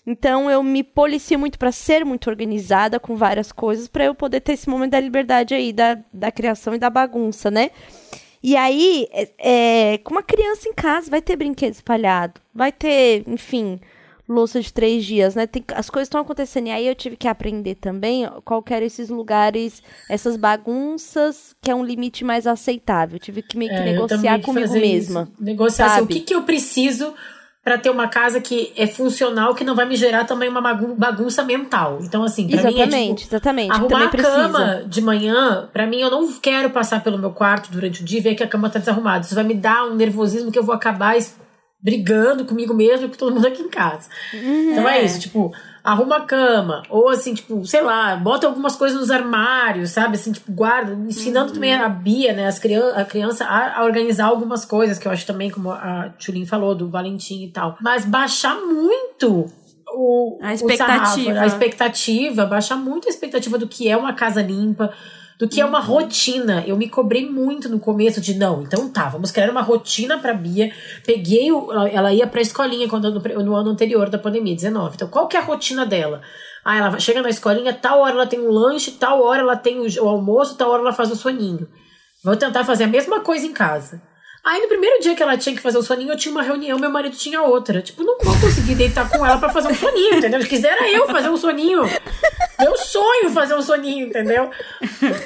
[0.05, 4.39] Então eu me policio muito para ser muito organizada com várias coisas, para eu poder
[4.39, 7.71] ter esse momento da liberdade aí, da, da criação e da bagunça, né?
[8.41, 13.23] E aí, é, é, com uma criança em casa, vai ter brinquedo espalhado, vai ter,
[13.25, 13.79] enfim,
[14.27, 15.45] louça de três dias, né?
[15.47, 16.67] Tem, as coisas estão acontecendo.
[16.67, 21.69] E aí eu tive que aprender também qual que eram esses lugares, essas bagunças, que
[21.69, 23.15] é um limite mais aceitável.
[23.15, 25.23] Eu tive que meio que é, negociar comigo mesma.
[25.23, 25.43] Isso.
[25.43, 27.13] Negociar assim, o que, que eu preciso
[27.65, 31.43] para ter uma casa que é funcional, que não vai me gerar também uma bagunça
[31.43, 31.97] mental.
[31.99, 33.71] Então, assim, pra exatamente, mim é tipo, exatamente.
[33.71, 38.03] Arrumar a cama de manhã, para mim, eu não quero passar pelo meu quarto durante
[38.03, 39.25] o dia e ver que a cama tá desarrumada.
[39.25, 41.17] Isso vai me dar um nervosismo que eu vou acabar
[41.85, 44.09] brigando comigo mesmo e com todo mundo aqui em casa.
[44.33, 44.71] Uhum.
[44.71, 48.99] Então é isso, tipo, arruma a cama, ou assim, tipo, sei lá, bota algumas coisas
[48.99, 50.15] nos armários, sabe?
[50.15, 51.53] Assim, tipo, guarda, ensinando uhum.
[51.53, 55.11] também a Bia, né, as crian a criança a, a, organizar algumas coisas, que eu
[55.11, 57.77] acho também, como a Tulin falou, do Valentim e tal.
[57.79, 59.45] Mas baixar muito
[59.93, 61.03] o, a expectativa.
[61.03, 64.91] O sarrafo, a expectativa, baixar muito a expectativa do que é uma casa limpa,
[65.37, 66.63] do que é uma rotina.
[66.65, 70.33] Eu me cobrei muito no começo de não, então tá, vamos criar uma rotina para
[70.33, 70.71] Bia.
[71.05, 74.95] Peguei o, ela ia para escolinha quando no, no, ano anterior da pandemia, 19.
[74.95, 76.21] Então, qual que é a rotina dela?
[76.63, 79.79] Ah, ela chega na escolinha, tal hora ela tem um lanche, tal hora ela tem
[79.79, 81.67] o, o almoço, tal hora ela faz o soninho.
[82.23, 84.01] Vou tentar fazer a mesma coisa em casa.
[84.45, 86.77] Aí no primeiro dia que ela tinha que fazer o soninho, eu tinha uma reunião,
[86.77, 87.81] meu marido tinha outra.
[87.81, 90.39] Tipo, não vou conseguir deitar com ela para fazer um soninho, entendeu?
[90.39, 91.81] Se quisera eu fazer um soninho.
[92.59, 94.51] Meu sonho fazer um soninho, entendeu?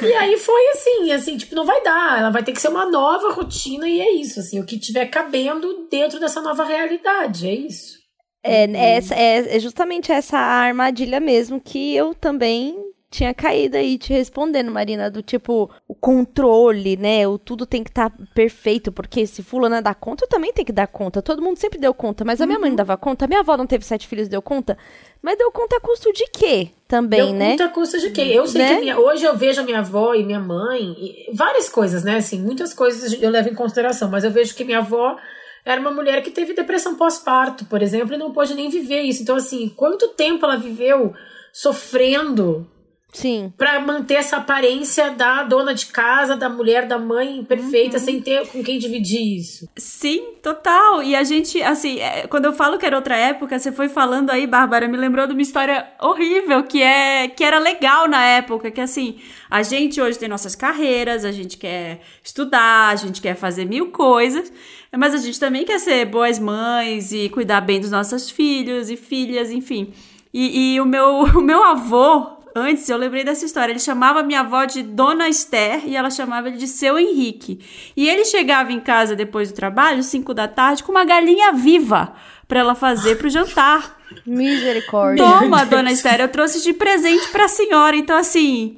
[0.02, 2.20] E aí foi assim, assim, tipo, não vai dar.
[2.20, 5.08] Ela vai ter que ser uma nova rotina e é isso, assim, o que tiver
[5.08, 8.00] cabendo dentro dessa nova realidade, é isso.
[8.42, 14.14] É, é, é, é justamente essa armadilha mesmo que eu também tinha caído aí te
[14.14, 17.28] respondendo, Marina, do tipo, o controle, né?
[17.28, 20.68] O tudo tem que estar tá perfeito, porque se fulana dá conta, eu também tenho
[20.68, 21.20] que dar conta.
[21.20, 22.62] Todo mundo sempre deu conta, mas a minha uhum.
[22.62, 24.78] mãe não dava conta, a minha avó não teve sete filhos deu conta.
[25.24, 27.40] Mas deu conta a custo de quê também, deu né?
[27.40, 28.22] Deu conta a custo de quê?
[28.32, 28.76] Eu sei né?
[28.76, 32.18] que minha, hoje eu vejo a minha avó e minha mãe, e várias coisas, né?
[32.18, 35.18] Assim, muitas coisas eu levo em consideração, mas eu vejo que minha avó
[35.66, 39.24] era uma mulher que teve depressão pós-parto, por exemplo, e não pôde nem viver isso.
[39.24, 41.14] Então, assim, quanto tempo ela viveu
[41.52, 42.70] sofrendo
[43.12, 43.52] Sim.
[43.58, 48.04] Pra manter essa aparência da dona de casa, da mulher, da mãe perfeita, uhum.
[48.04, 49.68] sem ter com quem dividir isso.
[49.76, 51.02] Sim, total.
[51.02, 54.30] E a gente, assim, é, quando eu falo que era outra época, você foi falando
[54.30, 58.70] aí, Bárbara, me lembrou de uma história horrível, que é que era legal na época,
[58.70, 59.20] que assim,
[59.50, 63.88] a gente hoje tem nossas carreiras, a gente quer estudar, a gente quer fazer mil
[63.92, 64.52] coisas,
[64.96, 68.96] mas a gente também quer ser boas mães e cuidar bem dos nossos filhos e
[68.96, 69.94] filhas, enfim.
[70.34, 73.72] E, e o, meu, o meu avô, Antes, eu lembrei dessa história.
[73.72, 77.60] Ele chamava minha avó de Dona Esther e ela chamava ele de Seu Henrique.
[77.96, 82.14] E ele chegava em casa depois do trabalho, 5 da tarde, com uma galinha viva
[82.48, 83.98] para ela fazer pro jantar.
[84.26, 85.24] Misericórdia.
[85.24, 87.96] Toma, Dona Esther, eu trouxe de presente pra senhora.
[87.96, 88.78] Então, assim.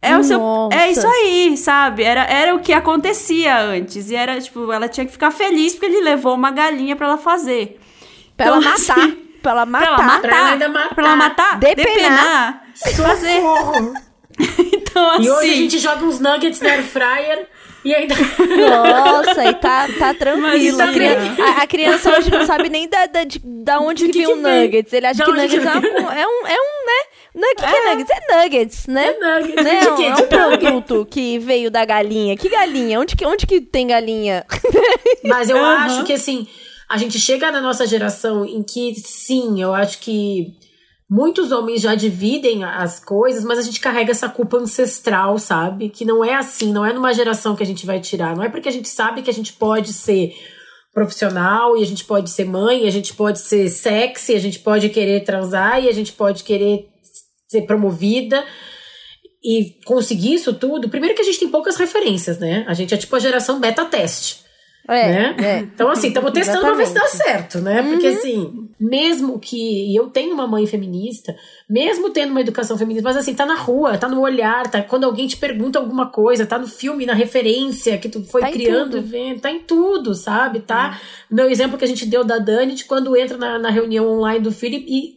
[0.00, 0.40] É, o seu,
[0.72, 2.02] é isso aí, sabe?
[2.02, 4.10] Era, era o que acontecia antes.
[4.10, 7.18] E era, tipo, ela tinha que ficar feliz porque ele levou uma galinha para ela
[7.18, 7.78] fazer.
[8.36, 8.98] Pra então, ela matar.
[8.98, 9.86] Assim, pra ela matar.
[9.86, 10.20] Pra ela matar.
[10.20, 10.94] Pra ela, matar.
[10.94, 11.58] Pra ela matar.
[11.58, 11.86] Depenar.
[11.86, 13.40] depenar fazer.
[14.72, 15.24] então, assim.
[15.24, 17.48] E hoje a assim- gente joga uns nuggets no air fryer.
[17.84, 18.14] E ainda.
[18.14, 20.78] Nossa, e tá, tá tranquilo.
[20.78, 24.18] Tá a, a, criança hoje não sabe nem da, da, de, da onde que, que,
[24.18, 24.92] vem o nuggets.
[24.92, 26.82] Ele acha que nuggets é um, é um, é um,
[27.34, 27.48] né?
[27.56, 27.68] Que, é.
[27.68, 28.10] que é nuggets?
[28.10, 29.06] É nuggets, né?
[29.08, 29.64] É nuggets.
[29.64, 29.80] Né?
[29.80, 32.36] É, um, é um produto que veio da galinha.
[32.36, 33.00] Que galinha?
[33.00, 34.44] Onde que, onde que tem galinha?
[35.24, 35.64] Mas eu uhum.
[35.64, 36.46] acho que, assim,
[36.88, 40.54] a gente chega na nossa geração em que, sim, eu acho que
[41.14, 45.90] Muitos homens já dividem as coisas, mas a gente carrega essa culpa ancestral, sabe?
[45.90, 48.34] Que não é assim, não é numa geração que a gente vai tirar.
[48.34, 50.34] Não é porque a gente sabe que a gente pode ser
[50.90, 54.88] profissional e a gente pode ser mãe, a gente pode ser sexy, a gente pode
[54.88, 56.88] querer transar e a gente pode querer
[57.46, 58.42] ser promovida
[59.44, 60.88] e conseguir isso tudo.
[60.88, 62.64] Primeiro que a gente tem poucas referências, né?
[62.66, 64.42] A gente é tipo a geração beta teste.
[64.88, 65.36] É, né?
[65.38, 65.58] é.
[65.60, 67.82] Então, assim, estamos testando pra ver se dá certo, né?
[67.82, 68.16] Porque, uhum.
[68.16, 71.34] assim, mesmo que eu tenho uma mãe feminista,
[71.70, 75.04] mesmo tendo uma educação feminista, mas assim, tá na rua, tá no olhar, tá quando
[75.04, 79.00] alguém te pergunta alguma coisa, tá no filme, na referência que tu foi tá criando,
[79.00, 80.60] vendo, tá em tudo, sabe?
[80.60, 80.98] Tá?
[81.30, 81.36] Uhum.
[81.36, 84.40] No exemplo que a gente deu da Dani, de quando entra na, na reunião online
[84.40, 85.16] do filho e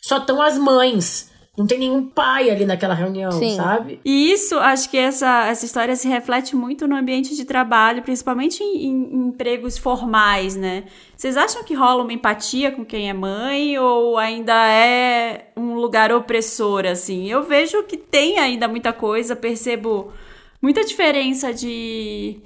[0.00, 3.56] só estão as mães não tem nenhum pai ali naquela reunião, Sim.
[3.56, 4.00] sabe?
[4.02, 8.62] E isso, acho que essa, essa história se reflete muito no ambiente de trabalho, principalmente
[8.62, 10.84] em, em, empregos formais, né?
[11.14, 16.10] Vocês acham que rola uma empatia com quem é mãe ou ainda é um lugar
[16.10, 17.30] opressor, assim?
[17.30, 20.10] Eu vejo que tem ainda muita coisa, percebo
[20.60, 22.40] muita diferença de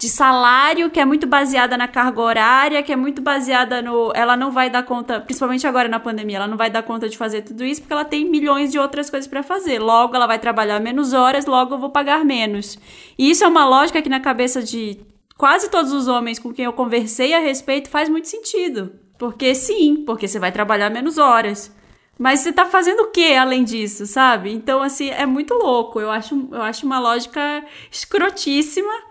[0.00, 4.10] de salário, que é muito baseada na carga horária, que é muito baseada no.
[4.14, 7.18] Ela não vai dar conta, principalmente agora na pandemia, ela não vai dar conta de
[7.18, 9.78] fazer tudo isso porque ela tem milhões de outras coisas para fazer.
[9.78, 12.78] Logo, ela vai trabalhar menos horas, logo eu vou pagar menos.
[13.18, 14.98] E isso é uma lógica que na cabeça de
[15.36, 18.94] quase todos os homens com quem eu conversei a respeito faz muito sentido.
[19.18, 21.76] Porque sim, porque você vai trabalhar menos horas.
[22.18, 24.50] Mas você tá fazendo o que além disso, sabe?
[24.50, 26.00] Então, assim, é muito louco.
[26.00, 29.09] Eu acho, eu acho uma lógica escrotíssima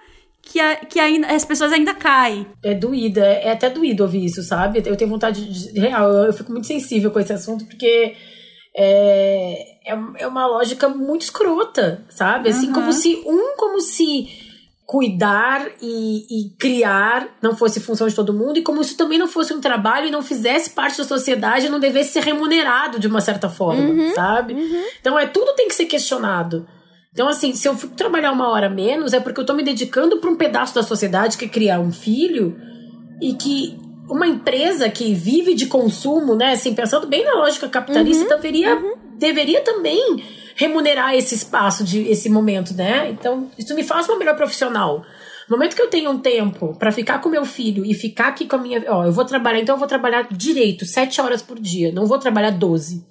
[0.51, 2.47] que, a, que ainda, as pessoas ainda caem.
[2.63, 4.81] É doída, é, é até doído ouvir isso, sabe?
[4.83, 5.79] Eu tenho vontade de.
[5.79, 8.15] Real, eu, eu fico muito sensível com esse assunto, porque
[8.75, 12.49] é, é, é uma lógica muito escrota, sabe?
[12.49, 12.73] Assim, uhum.
[12.73, 13.23] como se.
[13.25, 14.49] Um, como se
[14.87, 19.27] cuidar e, e, criar não fosse função de todo mundo, e como isso também não
[19.27, 23.07] fosse um trabalho e não fizesse parte da sociedade e não devesse ser remunerado de
[23.07, 24.55] uma certa forma, uhum, sabe?
[24.55, 24.83] Uhum.
[24.99, 26.65] Então é tudo tem que ser questionado.
[27.11, 30.29] Então, assim, se eu trabalhar uma hora menos, é porque eu tô me dedicando para
[30.29, 32.55] um pedaço da sociedade que é criar um filho
[33.21, 33.77] e que
[34.09, 38.75] uma empresa que vive de consumo, né, assim, pensando bem na lógica capitalista, uhum, deveria,
[38.75, 38.93] uhum.
[39.17, 40.23] deveria também
[40.55, 43.09] remunerar esse espaço, de esse momento, né?
[43.09, 45.03] Então, isso me faz uma melhor profissional.
[45.49, 48.45] No momento que eu tenho um tempo para ficar com meu filho e ficar aqui
[48.45, 48.83] com a minha.
[48.89, 52.19] Ó, eu vou trabalhar, então eu vou trabalhar direito, sete horas por dia, não vou
[52.19, 53.03] trabalhar 12.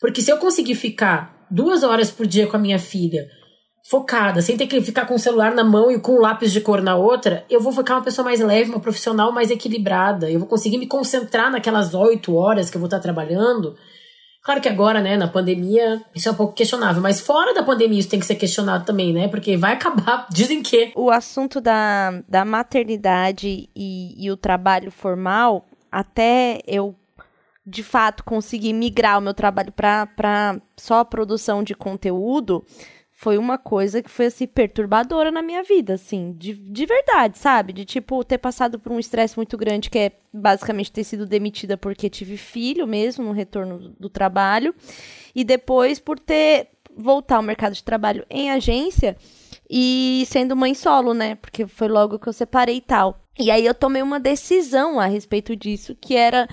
[0.00, 3.26] Porque se eu conseguir ficar duas horas por dia com a minha filha,
[3.88, 6.60] focada, sem ter que ficar com o celular na mão e com o lápis de
[6.60, 10.30] cor na outra, eu vou ficar uma pessoa mais leve, uma profissional mais equilibrada.
[10.30, 13.76] Eu vou conseguir me concentrar naquelas oito horas que eu vou estar trabalhando.
[14.42, 17.98] Claro que agora, né, na pandemia, isso é um pouco questionável, mas fora da pandemia
[17.98, 19.26] isso tem que ser questionado também, né?
[19.28, 20.92] Porque vai acabar, dizem que.
[20.94, 26.94] O assunto da, da maternidade e, e o trabalho formal, até eu
[27.66, 32.64] de fato conseguir migrar o meu trabalho para só produção de conteúdo,
[33.10, 37.72] foi uma coisa que foi assim perturbadora na minha vida, assim, de, de verdade, sabe?
[37.72, 41.76] De tipo ter passado por um estresse muito grande, que é basicamente ter sido demitida
[41.76, 44.74] porque tive filho mesmo no retorno do trabalho,
[45.34, 49.16] e depois por ter voltar ao mercado de trabalho em agência
[49.68, 51.36] e sendo mãe solo, né?
[51.36, 53.20] Porque foi logo que eu separei e tal.
[53.38, 56.48] E aí eu tomei uma decisão a respeito disso, que era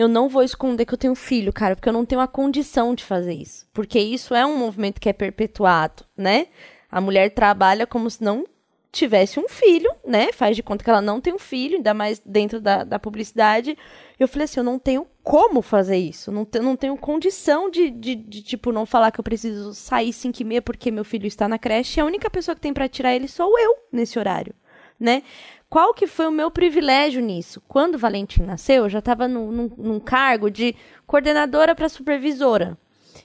[0.00, 2.94] eu não vou esconder que eu tenho filho, cara, porque eu não tenho a condição
[2.94, 3.66] de fazer isso.
[3.70, 6.46] Porque isso é um movimento que é perpetuado, né?
[6.90, 8.46] A mulher trabalha como se não
[8.90, 10.32] tivesse um filho, né?
[10.32, 13.76] Faz de conta que ela não tem um filho, ainda mais dentro da, da publicidade.
[14.18, 16.32] Eu falei assim, eu não tenho como fazer isso.
[16.32, 20.14] Não, te, não tenho condição de, de, de, tipo, não falar que eu preciso sair
[20.14, 22.00] 5 e meia porque meu filho está na creche.
[22.00, 24.54] A única pessoa que tem para tirar ele sou eu nesse horário,
[24.98, 25.22] né?
[25.70, 27.62] Qual que foi o meu privilégio nisso?
[27.68, 30.74] Quando o Valentim nasceu, eu já estava num, num, cargo de
[31.06, 32.76] coordenadora para supervisora.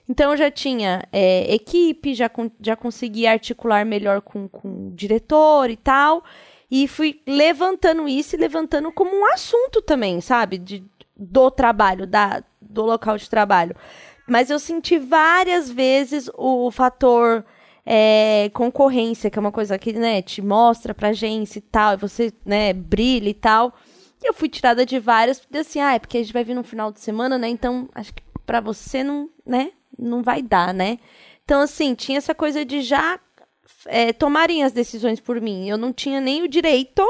[0.08, 2.30] Então eu já tinha é, equipe, já,
[2.62, 6.24] já conseguia articular melhor com, com o diretor e tal.
[6.70, 10.60] E fui levantando isso e levantando como um assunto também, sabe?
[10.60, 10.86] De,
[11.18, 13.76] do trabalho, da, do local de trabalho.
[14.28, 17.44] Mas eu senti várias vezes o fator
[17.86, 21.98] é, concorrência, que é uma coisa que, né, te mostra pra agência e tal, e
[21.98, 23.74] você, né, brilha e tal.
[24.24, 26.64] Eu fui tirada de várias, porque assim, ah, é porque a gente vai vir no
[26.64, 30.98] final de semana, né, então acho que pra você não, né, não vai dar, né.
[31.44, 33.20] Então, assim, tinha essa coisa de já
[33.86, 35.70] é, tomarem as decisões por mim.
[35.70, 37.04] Eu não tinha nem o direito,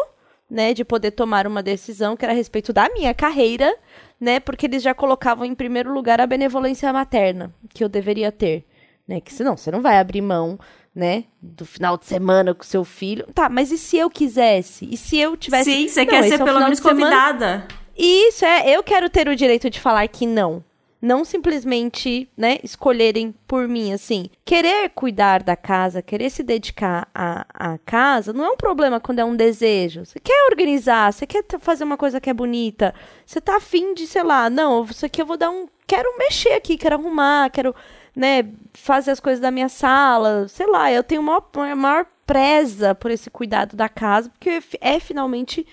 [0.49, 3.73] né, de poder tomar uma decisão que era a respeito da minha carreira,
[4.19, 8.65] né, porque eles já colocavam em primeiro lugar a benevolência materna que eu deveria ter
[9.07, 9.21] né?
[9.21, 10.59] Que senão você não vai abrir mão,
[10.93, 11.25] né?
[11.41, 13.27] Do final de semana com seu filho.
[13.33, 14.87] Tá, mas e se eu quisesse?
[14.89, 15.71] E se eu tivesse.
[15.71, 17.67] Sim, você não, quer ser é pelo menos convidada.
[17.97, 18.69] Isso, é.
[18.69, 20.63] Eu quero ter o direito de falar que não.
[21.01, 24.29] não simplesmente, né, escolherem por mim, assim.
[24.43, 29.19] Querer cuidar da casa, querer se dedicar à, à casa, não é um problema quando
[29.19, 30.05] é um desejo.
[30.05, 32.93] Você quer organizar, você quer fazer uma coisa que é bonita,
[33.25, 35.67] você tá afim de, sei lá, não, isso aqui eu vou dar um.
[35.87, 37.75] Quero mexer aqui, quero arrumar, quero,
[38.15, 41.43] né, fazer as coisas da minha sala, sei lá, eu tenho maior,
[41.75, 45.65] maior presa por esse cuidado da casa, porque é finalmente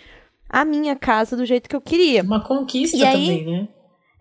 [0.48, 2.22] a minha casa do jeito que eu queria.
[2.22, 3.68] Uma conquista e também, aí, né?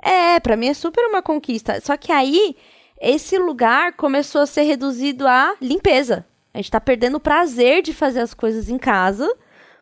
[0.01, 1.79] É, para mim é super uma conquista.
[1.81, 2.55] Só que aí,
[2.99, 6.25] esse lugar começou a ser reduzido à limpeza.
[6.53, 9.31] A gente tá perdendo o prazer de fazer as coisas em casa,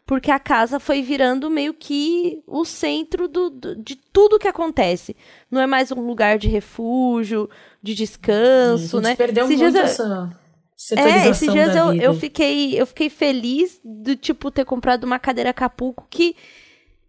[0.05, 5.15] porque a casa foi virando meio que o centro do, do, de tudo que acontece.
[5.49, 7.49] Não é mais um lugar de refúgio,
[7.81, 9.15] de descanso, a gente né?
[9.15, 10.39] perdeu esses muito dias, essa
[10.95, 15.49] é, esses dias eu, eu, fiquei, eu fiquei feliz do tipo ter comprado uma cadeira
[15.49, 16.35] Acapulco que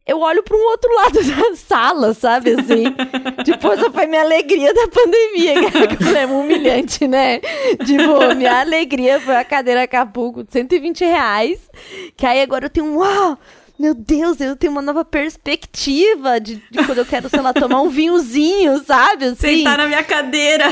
[0.04, 2.50] eu olho para um outro lado da sala, sabe?
[2.50, 2.85] Assim.
[3.44, 5.54] tipo, essa foi minha alegria da pandemia,
[5.96, 7.38] que é humilhante, né?
[7.87, 11.61] Tipo, minha alegria foi a cadeira Acapulco de 120 reais.
[12.16, 12.96] Que aí agora eu tenho um.
[12.96, 13.38] Uau!
[13.81, 17.81] Meu Deus, eu tenho uma nova perspectiva de, de quando eu quero, sei lá, tomar
[17.81, 19.25] um vinhozinho, sabe?
[19.25, 19.57] Assim.
[19.57, 20.66] Sentar na minha cadeira.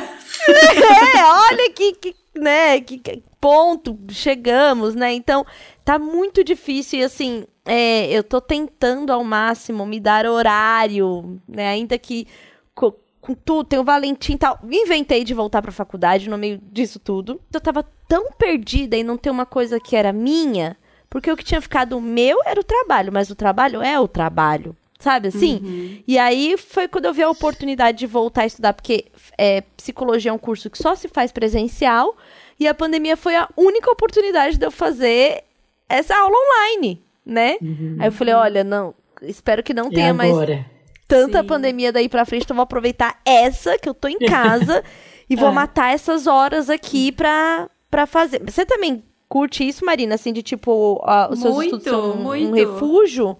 [0.46, 5.10] É, olha que, que né, que, que ponto chegamos, né?
[5.14, 5.46] Então,
[5.86, 11.68] tá muito difícil e assim, é, eu tô tentando ao máximo me dar horário, né?
[11.68, 12.26] Ainda que
[12.74, 12.92] com,
[13.22, 14.58] com tudo, tem o Valentim e tal.
[14.70, 17.40] Inventei de voltar pra faculdade no meio disso tudo.
[17.50, 20.76] Eu tava tão perdida em não ter uma coisa que era minha,
[21.08, 24.76] porque o que tinha ficado meu era o trabalho, mas o trabalho é o trabalho.
[24.98, 25.60] Sabe assim?
[25.62, 26.02] Uhum.
[26.08, 30.32] E aí foi quando eu vi a oportunidade de voltar a estudar, porque é, psicologia
[30.32, 32.16] é um curso que só se faz presencial,
[32.58, 35.44] e a pandemia foi a única oportunidade de eu fazer
[35.88, 37.58] essa aula online né?
[37.60, 37.96] Uhum.
[38.00, 40.34] Aí eu falei, olha, não, espero que não tenha mais
[41.06, 41.46] tanta Sim.
[41.46, 44.82] pandemia daí pra frente, então vou aproveitar essa que eu tô em casa
[45.28, 45.52] e vou é.
[45.52, 48.42] matar essas horas aqui pra, pra fazer.
[48.44, 52.48] Você também curte isso, Marina, assim, de tipo, uh, os seus muito, estudos são muito.
[52.48, 53.36] um refúgio?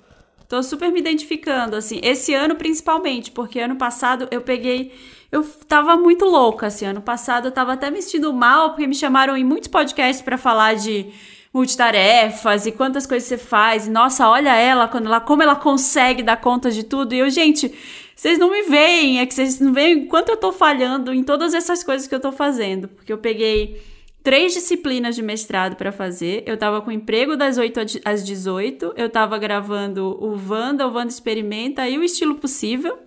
[0.48, 4.92] Tô super me identificando, assim, esse ano principalmente, porque ano passado eu peguei.
[5.30, 8.94] Eu tava muito louca, assim, ano passado eu tava até me sentindo mal, porque me
[8.94, 11.06] chamaram em muitos podcasts para falar de
[11.52, 13.86] multitarefas e quantas coisas você faz.
[13.86, 17.14] E, nossa, olha ela, quando ela, como ela consegue dar conta de tudo.
[17.14, 17.72] E eu, gente,
[18.14, 21.52] vocês não me veem, é que vocês não veem quanto eu tô falhando em todas
[21.52, 22.88] essas coisas que eu tô fazendo.
[22.88, 23.80] Porque eu peguei
[24.28, 26.42] três disciplinas de mestrado para fazer.
[26.44, 28.92] Eu tava com emprego das 8 às 18.
[28.94, 32.98] Eu tava gravando o Wanda, o Wanda Experimenta e o Estilo Possível.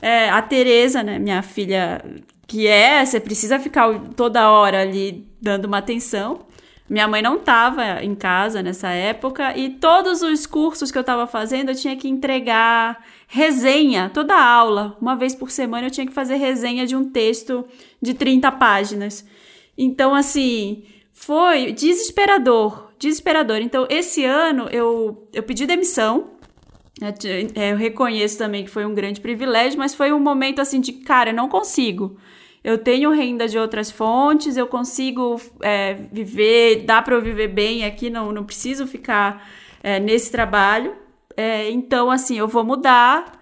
[0.00, 2.00] É, a Tereza, né, minha filha,
[2.46, 6.46] que é, você precisa ficar toda hora ali dando uma atenção.
[6.88, 11.26] Minha mãe não estava em casa nessa época e todos os cursos que eu estava
[11.26, 14.96] fazendo eu tinha que entregar resenha, toda aula.
[15.00, 17.64] Uma vez por semana eu tinha que fazer resenha de um texto
[18.00, 19.26] de 30 páginas.
[19.76, 23.58] Então, assim, foi desesperador, desesperador.
[23.58, 26.32] Então, esse ano eu, eu pedi demissão.
[27.54, 31.32] Eu reconheço também que foi um grande privilégio, mas foi um momento assim de, cara,
[31.32, 32.16] não consigo
[32.64, 37.84] eu tenho renda de outras fontes, eu consigo é, viver, dá para eu viver bem
[37.84, 39.48] aqui, não, não preciso ficar
[39.82, 40.94] é, nesse trabalho.
[41.36, 43.40] É, então, assim, eu vou mudar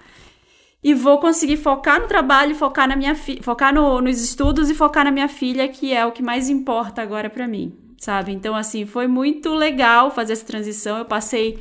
[0.82, 5.04] e vou conseguir focar no trabalho, focar na minha focar no, nos estudos e focar
[5.04, 8.32] na minha filha, que é o que mais importa agora para mim, sabe?
[8.32, 10.98] Então, assim, foi muito legal fazer essa transição.
[10.98, 11.58] Eu passei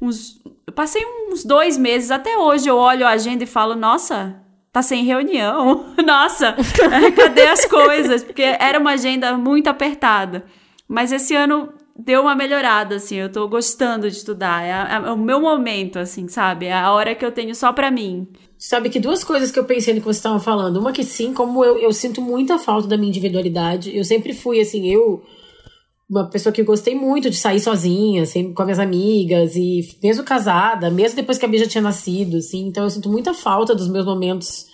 [0.00, 4.42] uns, eu passei uns dois meses, até hoje eu olho a agenda e falo, nossa,
[4.72, 5.94] tá sem reunião.
[6.02, 6.56] Nossa,
[7.14, 8.24] cadê as coisas?
[8.24, 10.46] Porque era uma agenda muito apertada.
[10.88, 11.72] Mas esse ano
[12.04, 14.62] deu uma melhorada, assim, eu tô gostando de estudar.
[14.64, 16.66] É, é, o meu momento, assim, sabe?
[16.66, 18.28] É a hora que eu tenho só para mim.
[18.58, 20.78] Sabe que duas coisas que eu pensei no que você estava falando.
[20.78, 23.96] Uma que sim, como eu, eu sinto muita falta da minha individualidade.
[23.96, 25.22] Eu sempre fui, assim, eu
[26.12, 30.22] uma pessoa que gostei muito de sair sozinha, sempre com as minhas amigas, e mesmo
[30.22, 33.74] casada, mesmo depois que a Bia já tinha nascido, assim, então eu sinto muita falta
[33.74, 34.66] dos meus momentos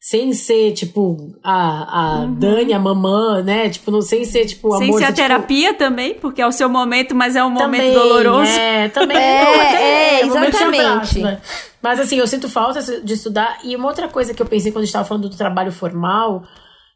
[0.00, 2.34] sem ser, tipo, a, a uhum.
[2.34, 3.68] Dani, a mamã, né?
[3.68, 4.98] Tipo, não sem ser, tipo, sem amor.
[4.98, 5.28] Sem ser a tipo...
[5.28, 8.50] terapia também, porque é o seu momento, mas é um também, momento doloroso.
[8.50, 9.16] É, também.
[9.18, 10.82] é, não, é, é exatamente.
[10.82, 11.40] Abraço, né?
[11.82, 13.58] Mas assim, eu sinto falta de estudar.
[13.62, 16.44] E uma outra coisa que eu pensei quando a gente estava falando do trabalho formal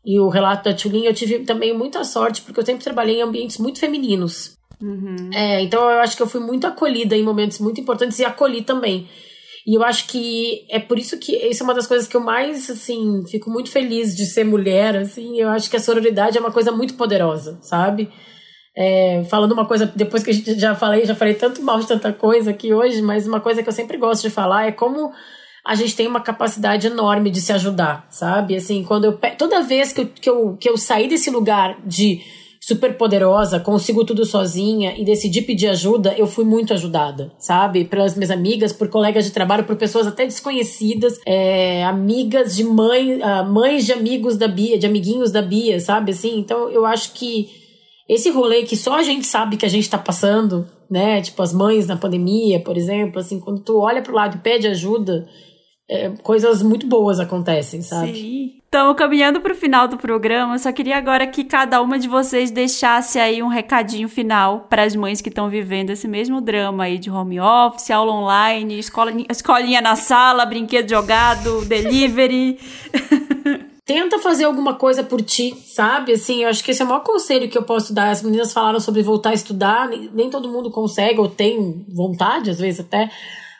[0.04, 3.22] e o relato da Tulin, eu tive também muita sorte, porque eu sempre trabalhei em
[3.22, 4.56] ambientes muito femininos.
[4.80, 5.30] Uhum.
[5.32, 8.62] É, então eu acho que eu fui muito acolhida em momentos muito importantes e acolhi
[8.62, 9.08] também.
[9.66, 12.20] E eu acho que é por isso que isso é uma das coisas que eu
[12.20, 15.38] mais, assim, fico muito feliz de ser mulher, assim.
[15.38, 18.10] Eu acho que a sororidade é uma coisa muito poderosa, sabe?
[18.76, 21.86] É, falando uma coisa, depois que a gente já falei, já falei tanto mal de
[21.86, 25.12] tanta coisa aqui hoje, mas uma coisa que eu sempre gosto de falar é como
[25.64, 28.56] a gente tem uma capacidade enorme de se ajudar, sabe?
[28.56, 32.20] Assim, quando eu toda vez que eu, que eu, que eu saí desse lugar de
[32.66, 37.84] super poderosa, consigo tudo sozinha e decidi pedir ajuda, eu fui muito ajudada, sabe?
[37.84, 43.20] Pelas minhas amigas, por colegas de trabalho, por pessoas até desconhecidas, é, amigas de mãe,
[43.20, 46.12] uh, mães de amigos da Bia, de amiguinhos da Bia, sabe?
[46.12, 47.50] Assim, então eu acho que
[48.08, 51.20] esse rolê que só a gente sabe que a gente tá passando, né?
[51.20, 54.66] Tipo, as mães na pandemia, por exemplo, assim, quando tu olha pro lado e pede
[54.66, 55.28] ajuda,
[55.88, 58.14] é, coisas muito boas acontecem, sabe?
[58.14, 58.60] Sim.
[58.74, 62.50] Então, caminhando para o final do programa, só queria agora que cada uma de vocês
[62.50, 66.98] deixasse aí um recadinho final para as mães que estão vivendo esse mesmo drama aí
[66.98, 72.58] de home office, aula online, escola, escolinha na sala, brinquedo jogado, delivery.
[73.86, 76.12] Tenta fazer alguma coisa por ti, sabe?
[76.12, 78.10] Assim, eu acho que esse é o maior conselho que eu posso dar.
[78.10, 82.58] As meninas falaram sobre voltar a estudar, nem todo mundo consegue ou tem vontade, às
[82.58, 83.08] vezes até.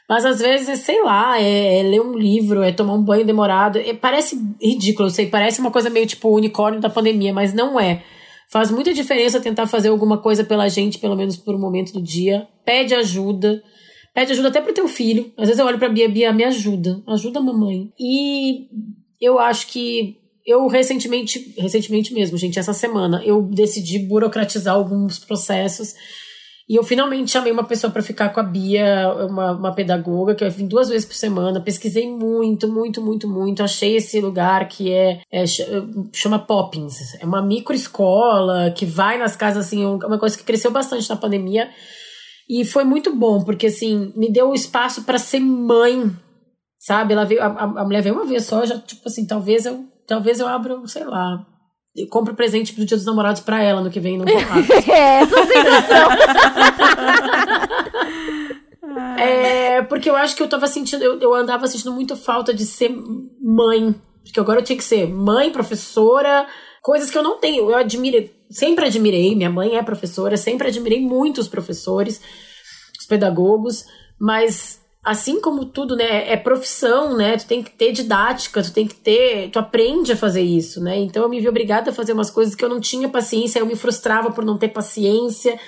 [0.09, 3.78] Mas às vezes, sei lá, é, é, ler um livro, é tomar um banho demorado.
[3.78, 8.02] É, parece ridículo, sei, parece uma coisa meio tipo unicórnio da pandemia, mas não é.
[8.50, 12.02] Faz muita diferença tentar fazer alguma coisa pela gente, pelo menos por um momento do
[12.02, 12.46] dia.
[12.64, 13.62] Pede ajuda.
[14.12, 15.32] Pede ajuda até pro teu filho.
[15.36, 17.02] Às vezes eu olho pra Bia, Bia, me ajuda.
[17.09, 17.90] Ajuda a mamãe.
[17.98, 18.68] E
[19.20, 25.94] eu acho que eu recentemente, recentemente mesmo, gente, essa semana, eu decidi burocratizar alguns processos
[26.67, 30.43] e eu finalmente chamei uma pessoa para ficar com a Bia, uma, uma pedagoga, que
[30.43, 31.61] eu vim duas vezes por semana.
[31.61, 33.62] Pesquisei muito, muito, muito, muito.
[33.62, 35.45] Achei esse lugar que é, é
[36.12, 37.15] chama Poppins.
[37.21, 41.69] É uma microescola que vai nas casas, assim, uma coisa que cresceu bastante na pandemia.
[42.49, 46.11] E foi muito bom, porque assim, me deu espaço para ser mãe,
[46.79, 47.12] sabe?
[47.12, 50.41] Ela veio, a, a mulher veio uma vez só, já, tipo assim, talvez eu, talvez
[50.41, 51.47] eu abra, sei lá,
[52.11, 56.09] compro presente pro Dia dos Namorados pra ela no que vem no É, essa sensação.
[59.18, 62.66] é, porque eu acho que eu tava sentindo, eu, eu andava sentindo muito falta de
[62.66, 62.90] ser
[63.40, 63.95] mãe.
[64.24, 66.47] Porque agora eu tinha que ser mãe, professora,
[66.82, 67.70] coisas que eu não tenho.
[67.70, 72.20] Eu admiro, sempre admirei, minha mãe é professora, sempre admirei muitos professores,
[72.99, 73.84] os pedagogos,
[74.18, 77.36] mas assim como tudo, né, é profissão, né?
[77.36, 80.98] Tu tem que ter didática, tu tem que ter, tu aprende a fazer isso, né?
[80.98, 83.66] Então eu me vi obrigada a fazer umas coisas que eu não tinha paciência, eu
[83.66, 85.59] me frustrava por não ter paciência.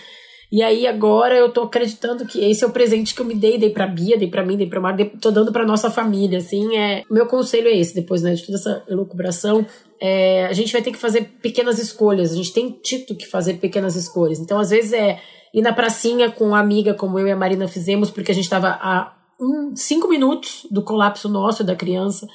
[0.50, 3.58] E aí agora eu tô acreditando que esse é o presente que eu me dei,
[3.58, 6.38] dei pra Bia, dei pra mim, dei pra Mar, dei, tô dando pra nossa família,
[6.38, 7.02] assim, é...
[7.10, 9.66] Meu conselho é esse, depois, né, de toda essa elucubração,
[10.00, 13.54] é, a gente vai ter que fazer pequenas escolhas, a gente tem tido que fazer
[13.54, 14.38] pequenas escolhas.
[14.38, 15.18] Então, às vezes é
[15.52, 18.48] ir na pracinha com uma amiga, como eu e a Marina fizemos, porque a gente
[18.48, 22.26] tava a um, cinco minutos do colapso nosso da criança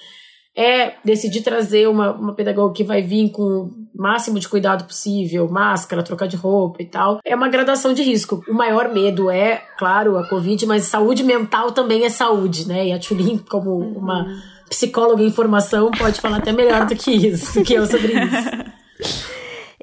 [0.56, 5.48] é decidir trazer uma, uma pedagoga que vai vir com o máximo de cuidado possível,
[5.48, 7.20] máscara, trocar de roupa e tal.
[7.24, 8.44] É uma gradação de risco.
[8.48, 12.88] O maior medo é, claro, a Covid, mas saúde mental também é saúde, né?
[12.88, 14.26] E a Tulin, como uma
[14.70, 18.82] psicóloga em formação, pode falar até melhor do que isso, do que eu sobre isso.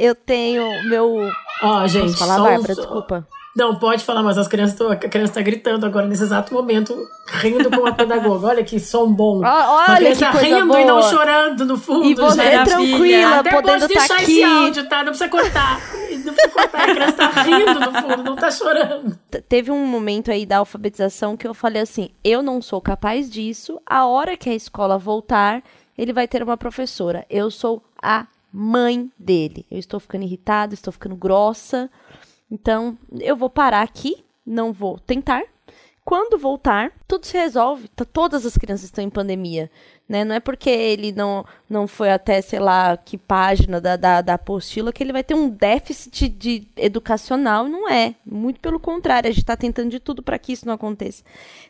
[0.01, 1.29] Eu tenho meu.
[1.61, 2.13] Ó, oh, gente.
[2.13, 2.73] Posso falar, Bárbara?
[2.73, 3.27] Desculpa.
[3.57, 6.95] Não, pode falar, mas as crianças tão, a criança está gritando agora nesse exato momento,
[7.27, 8.47] rindo com a pedagoga.
[8.49, 9.39] Olha que som bom.
[9.39, 10.81] Olha, olha que coisa rindo boa.
[10.81, 12.05] e não chorando no fundo.
[12.05, 14.45] E você é tranquila, Até podendo pode deixar tá esse aqui.
[14.45, 14.99] áudio, tá?
[14.99, 15.81] Não precisa cortar.
[16.25, 16.83] Não precisa cortar.
[16.89, 19.19] A criança tá rindo no fundo, não tá chorando.
[19.49, 23.81] Teve um momento aí da alfabetização que eu falei assim: eu não sou capaz disso.
[23.85, 25.65] A hora que a escola voltar,
[25.97, 27.27] ele vai ter uma professora.
[27.29, 29.67] Eu sou a mãe dele.
[29.71, 31.91] Eu estou ficando irritada, estou ficando grossa.
[32.51, 35.43] Então, eu vou parar aqui, não vou tentar.
[36.09, 37.87] Quando voltar, tudo se resolve.
[38.15, 39.71] Todas as crianças estão em pandemia.
[40.09, 40.25] Né?
[40.25, 44.33] Não é porque ele não, não foi até, sei lá, que página da, da, da
[44.33, 47.69] apostila que ele vai ter um déficit de educacional.
[47.69, 48.15] Não é.
[48.25, 51.23] Muito pelo contrário, a gente está tentando de tudo para que isso não aconteça.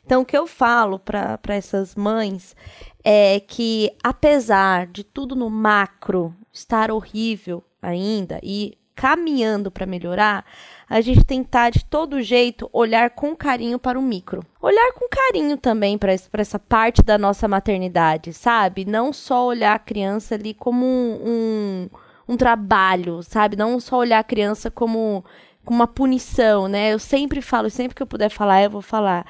[0.07, 2.55] Então, o que eu falo para essas mães
[3.03, 10.44] é que, apesar de tudo no macro estar horrível ainda e caminhando para melhorar,
[10.90, 14.44] a gente tentar de todo jeito olhar com carinho para o micro.
[14.61, 18.84] Olhar com carinho também para essa parte da nossa maternidade, sabe?
[18.84, 21.90] Não só olhar a criança ali como um, um,
[22.30, 23.55] um trabalho, sabe?
[23.55, 25.24] Não só olhar a criança como,
[25.64, 26.92] como uma punição, né?
[26.92, 29.24] Eu sempre falo, sempre que eu puder falar, eu vou falar.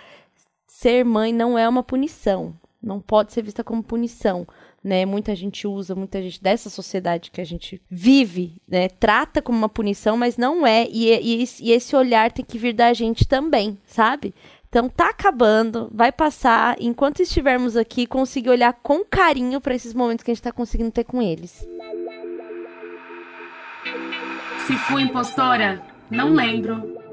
[0.66, 2.54] Ser mãe não é uma punição.
[2.82, 4.46] Não pode ser vista como punição
[4.82, 5.04] né?
[5.04, 8.88] Muita gente usa, muita gente dessa sociedade que a gente vive, né?
[8.88, 10.86] Trata como uma punição, mas não é.
[10.90, 14.34] E, e, e esse olhar tem que vir da gente também, sabe?
[14.68, 16.76] Então tá acabando, vai passar.
[16.78, 20.90] Enquanto estivermos aqui, conseguir olhar com carinho para esses momentos que a gente tá conseguindo
[20.90, 21.66] ter com eles.
[24.66, 27.07] Se fui impostora, não lembro.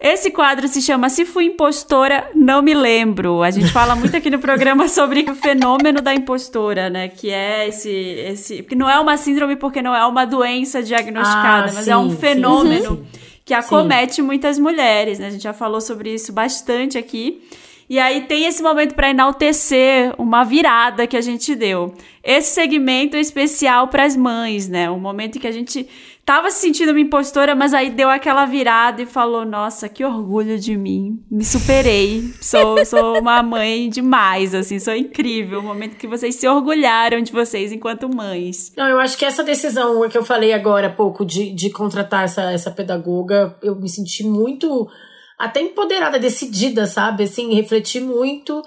[0.00, 3.42] Esse quadro se chama Se Fui Impostora, Não Me Lembro.
[3.42, 7.08] A gente fala muito aqui no programa sobre o fenômeno da impostora, né?
[7.08, 7.90] Que é esse.
[7.90, 11.90] esse que não é uma síndrome porque não é uma doença diagnosticada, ah, mas sim,
[11.90, 13.20] é um fenômeno sim, sim.
[13.44, 15.26] que acomete muitas mulheres, né?
[15.26, 17.42] A gente já falou sobre isso bastante aqui.
[17.90, 21.92] E aí tem esse momento para enaltecer uma virada que a gente deu.
[22.22, 24.88] Esse segmento é especial para as mães, né?
[24.88, 25.86] Um momento em que a gente
[26.30, 30.60] tava se sentindo uma impostora, mas aí deu aquela virada e falou: Nossa, que orgulho
[30.60, 31.24] de mim.
[31.28, 32.22] Me superei.
[32.40, 35.58] Sou, sou uma mãe demais, assim, sou incrível.
[35.58, 38.72] O momento que vocês se orgulharam de vocês enquanto mães.
[38.76, 42.22] Não, eu acho que essa decisão que eu falei agora há pouco de, de contratar
[42.22, 44.88] essa, essa pedagoga, eu me senti muito
[45.36, 47.24] até empoderada, decidida, sabe?
[47.24, 48.62] Assim, refleti muito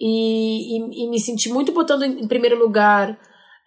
[0.00, 3.18] e, e, e me senti muito botando em primeiro lugar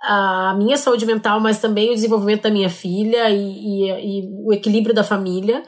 [0.05, 4.53] a minha saúde mental, mas também o desenvolvimento da minha filha e, e, e o
[4.53, 5.63] equilíbrio da família.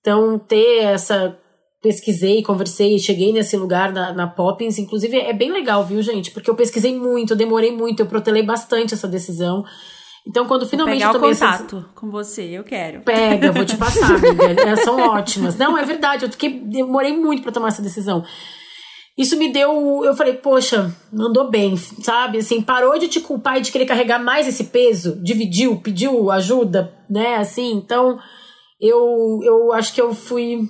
[0.00, 1.38] Então, ter essa.
[1.82, 4.78] Pesquisei, conversei, cheguei nesse lugar na, na Poppins.
[4.78, 6.30] Inclusive, é bem legal, viu, gente?
[6.30, 9.62] Porque eu pesquisei muito, eu demorei muito, eu protelei bastante essa decisão.
[10.26, 11.88] Então, quando finalmente vou pegar eu tomei o contato essa...
[11.94, 13.02] com você, eu quero.
[13.02, 14.62] Pega, vou te passar, amiga.
[14.62, 15.58] Elas são ótimas.
[15.58, 18.24] Não, é verdade, eu fiquei, demorei muito para tomar essa decisão
[19.16, 20.04] isso me deu.
[20.04, 22.38] Eu falei, poxa, mandou bem, sabe?
[22.38, 26.92] Assim, parou de te culpar e de querer carregar mais esse peso, dividiu, pediu ajuda,
[27.08, 27.36] né?
[27.36, 28.18] Assim, então
[28.80, 30.68] eu, eu acho que eu fui.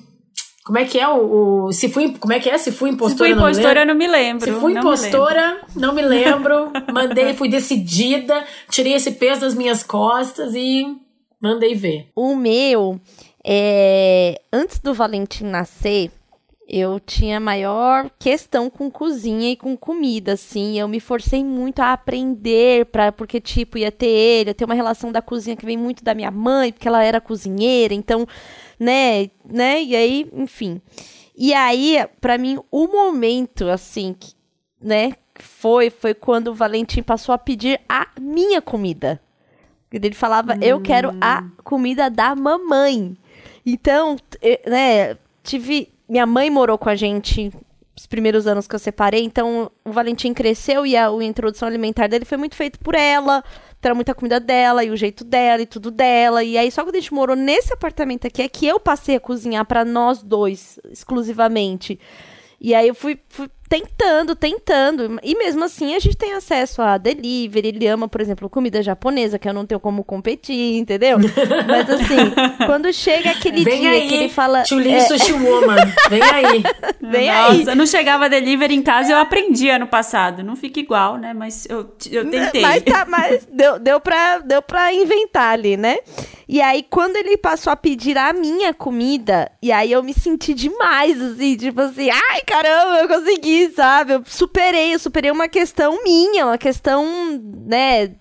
[0.64, 2.16] Como é que é o, o, Se fui.
[2.18, 2.56] Como é que é?
[2.58, 3.28] Se fui impostora.
[3.30, 4.44] Se fui impostora, não me lembro.
[4.44, 6.70] Se fui impostora, não me lembro.
[6.92, 10.86] Mandei, fui decidida, tirei esse peso das minhas costas e
[11.40, 12.08] mandei ver.
[12.14, 13.00] O meu,
[13.44, 16.10] é, antes do Valentim nascer,
[16.68, 20.78] eu tinha maior questão com cozinha e com comida, assim.
[20.78, 24.74] Eu me forcei muito a aprender, pra, porque, tipo, ia ter ele, ia ter uma
[24.74, 28.26] relação da cozinha que vem muito da minha mãe, porque ela era cozinheira, então,
[28.78, 30.80] né, né, e aí, enfim.
[31.36, 34.32] E aí, para mim, o momento, assim, que,
[34.80, 39.20] né, foi, foi quando o Valentim passou a pedir a minha comida.
[39.92, 40.58] Ele falava, hum.
[40.60, 41.50] eu quero a hum.
[41.62, 43.16] comida da mamãe.
[43.64, 44.16] Então,
[44.66, 47.52] né, tive minha mãe morou com a gente
[47.96, 52.08] os primeiros anos que eu separei, então o Valentim cresceu e a, a introdução alimentar
[52.08, 53.42] dele foi muito feito por ela,
[53.86, 56.42] era muita comida dela e o jeito dela e tudo dela.
[56.42, 59.20] E aí, só quando a gente morou nesse apartamento aqui, é que eu passei a
[59.20, 62.00] cozinhar para nós dois, exclusivamente.
[62.60, 65.18] E aí eu fui, fui tentando, tentando.
[65.22, 67.68] E mesmo assim a gente tem acesso a delivery.
[67.68, 71.18] Ele ama, por exemplo, comida japonesa, que eu não tenho como competir, entendeu?
[71.66, 74.64] Mas assim, quando chega aquele Vem dia aí, que ele fala.
[74.64, 75.00] Chuli é...
[75.00, 75.76] Sushi Woman.
[76.08, 76.62] Vem aí.
[77.00, 77.76] Vem Nossa, aí.
[77.76, 80.42] não chegava delivery em casa, eu aprendi ano passado.
[80.42, 81.34] Não fica igual, né?
[81.34, 82.62] Mas eu, eu tentei.
[82.62, 85.98] Mas, tá, mas deu, deu, pra, deu pra inventar ali, né?
[86.48, 90.52] E aí, quando ele passou a pedir a minha comida, e aí eu me senti
[90.52, 94.14] demais, assim, tipo assim, ai caramba, eu consegui, sabe?
[94.14, 97.04] Eu superei, eu superei uma questão minha, uma questão,
[97.66, 98.14] né?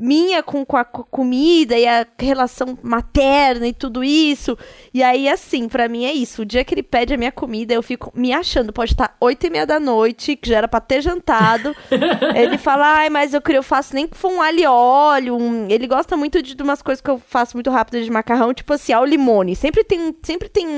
[0.00, 4.56] Minha com, com a comida e a relação materna e tudo isso.
[4.94, 6.42] E aí, assim, para mim é isso.
[6.42, 8.72] O dia que ele pede a minha comida, eu fico me achando.
[8.72, 11.76] Pode estar oito e meia da noite, que já era pra ter jantado.
[12.34, 15.36] ele fala, ai, mas eu, eu faço nem que for um alho óleo.
[15.36, 15.68] Um...
[15.68, 18.72] Ele gosta muito de, de umas coisas que eu faço muito rápido de macarrão, tipo
[18.72, 19.54] assim, ao limone.
[19.54, 20.72] Sempre tem, sempre tem um,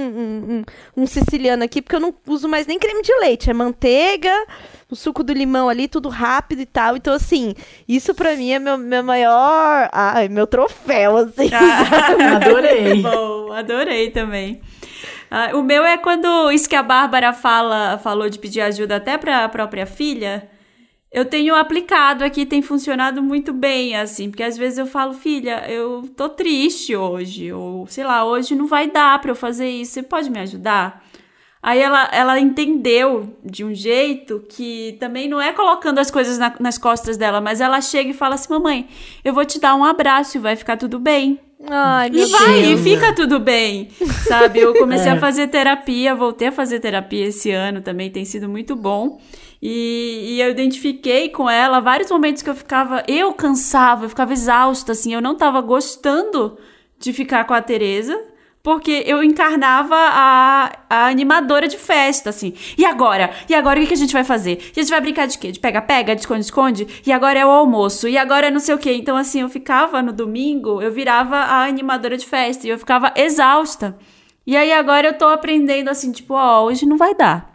[0.96, 3.48] um, um siciliano aqui, porque eu não uso mais nem creme de leite.
[3.48, 4.32] É manteiga
[4.92, 6.96] o suco do limão ali, tudo rápido e tal.
[6.96, 7.54] Então, assim,
[7.88, 9.88] isso pra mim é meu, meu maior.
[9.92, 11.50] Ai, meu troféu, assim.
[11.52, 13.02] Ah, adorei.
[13.02, 14.60] Bom, adorei também.
[15.30, 19.16] Ah, o meu é quando isso que a Bárbara fala, falou de pedir ajuda até
[19.16, 20.48] pra própria filha.
[21.10, 25.64] Eu tenho aplicado aqui, tem funcionado muito bem, assim, porque às vezes eu falo, filha,
[25.70, 29.92] eu tô triste hoje, ou sei lá, hoje não vai dar pra eu fazer isso,
[29.92, 31.04] você pode me ajudar?
[31.62, 36.52] Aí ela, ela entendeu de um jeito que também não é colocando as coisas na,
[36.58, 38.88] nas costas dela, mas ela chega e fala assim: Mamãe,
[39.24, 41.38] eu vou te dar um abraço e vai ficar tudo bem.
[41.70, 42.80] Ai, e vai, Deus.
[42.80, 43.88] e fica tudo bem,
[44.26, 44.58] sabe?
[44.58, 45.14] Eu comecei é.
[45.14, 49.20] a fazer terapia, voltei a fazer terapia esse ano também, tem sido muito bom.
[49.62, 54.32] E, e, eu identifiquei com ela vários momentos que eu ficava, eu cansava, eu ficava
[54.32, 56.58] exausta, assim, eu não tava gostando
[56.98, 58.20] de ficar com a Teresa,
[58.62, 62.54] porque eu encarnava a, a animadora de festa, assim.
[62.78, 63.30] E agora?
[63.48, 64.58] E agora o que, a gente vai fazer?
[64.74, 65.50] E a gente vai brincar de quê?
[65.50, 66.86] De pega-pega, de esconde-esconde?
[67.04, 68.08] E agora é o almoço?
[68.08, 68.94] E agora é não sei o quê?
[68.94, 73.12] Então, assim, eu ficava no domingo, eu virava a animadora de festa e eu ficava
[73.16, 73.98] exausta.
[74.46, 77.51] E aí agora eu tô aprendendo assim, tipo, ó, hoje não vai dar.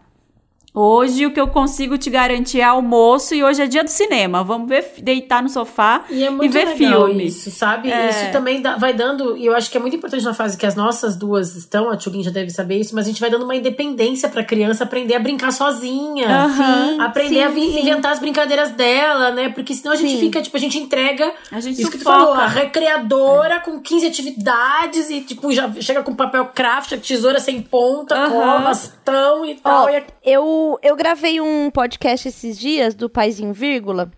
[0.79, 4.43] Hoje o que eu consigo te garantir é almoço e hoje é dia do cinema.
[4.43, 7.25] Vamos ver, deitar no sofá e, é e ver filme.
[7.25, 7.91] Isso, sabe?
[7.91, 8.09] É.
[8.11, 10.67] Isso também dá, vai dando, e eu acho que é muito importante na fase que
[10.67, 13.43] as nossas duas estão, a Tchulin já deve saber isso, mas a gente vai dando
[13.43, 16.27] uma independência pra criança aprender a brincar sozinha.
[16.45, 17.01] Uhum.
[17.01, 19.49] Aprender sim, a inventar as brincadeiras dela, né?
[19.49, 20.19] Porque senão a gente sim.
[20.19, 21.33] fica, tipo, a gente entrega.
[21.51, 23.59] A gente isso que tu falou, a recreadora é.
[23.61, 28.29] com 15 atividades e, tipo, já chega com papel craft, tesoura sem ponta, uhum.
[28.29, 29.87] cola, bastão e tal.
[29.87, 34.11] Oh, e eu eu, gravei um podcast esses dias do Paizinho Vírgula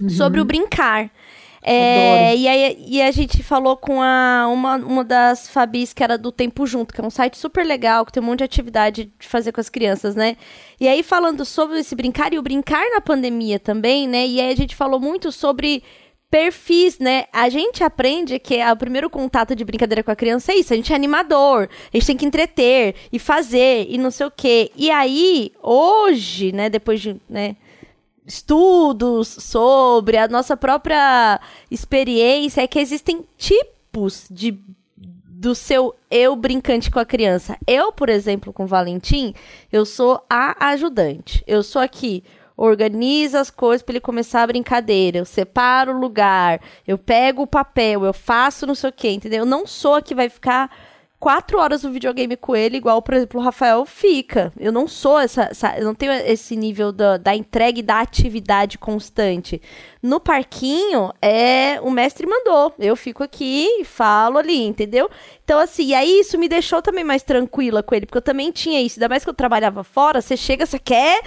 [0.00, 0.08] uhum.
[0.08, 1.10] sobre o brincar.
[1.68, 6.16] É, e aí e a gente falou com a, uma, uma das Fabis que era
[6.16, 9.12] do Tempo Junto, que é um site super legal, que tem um monte de atividade
[9.18, 10.36] de fazer com as crianças, né?
[10.80, 14.24] E aí falando sobre esse brincar e o brincar na pandemia também, né?
[14.24, 15.82] E aí a gente falou muito sobre
[16.30, 17.24] perfis, né?
[17.32, 20.72] A gente aprende que o primeiro contato de brincadeira com a criança é isso.
[20.72, 24.30] A gente é animador, a gente tem que entreter e fazer e não sei o
[24.30, 24.70] quê.
[24.76, 27.56] E aí, hoje, né, depois de, né,
[28.26, 34.58] estudos sobre a nossa própria experiência, é que existem tipos de
[35.38, 37.58] do seu eu brincante com a criança.
[37.66, 39.34] Eu, por exemplo, com o Valentim,
[39.70, 41.44] eu sou a ajudante.
[41.46, 42.24] Eu sou aqui
[42.56, 47.46] organiza as coisas para ele começar a brincadeira, eu separo o lugar, eu pego o
[47.46, 49.40] papel, eu faço não sei o que, entendeu?
[49.40, 50.70] Eu não sou a que vai ficar
[51.18, 54.52] quatro horas no videogame com ele, igual, por exemplo, o Rafael fica.
[54.58, 58.00] Eu não sou essa, essa eu não tenho esse nível da, da entrega e da
[58.00, 59.60] atividade constante.
[60.02, 62.74] No parquinho, é o mestre mandou.
[62.78, 65.10] Eu fico aqui e falo ali, entendeu?
[65.42, 68.52] Então, assim, e aí isso me deixou também mais tranquila com ele, porque eu também
[68.52, 68.98] tinha isso.
[68.98, 71.22] Ainda mais que eu trabalhava fora, você chega, você quer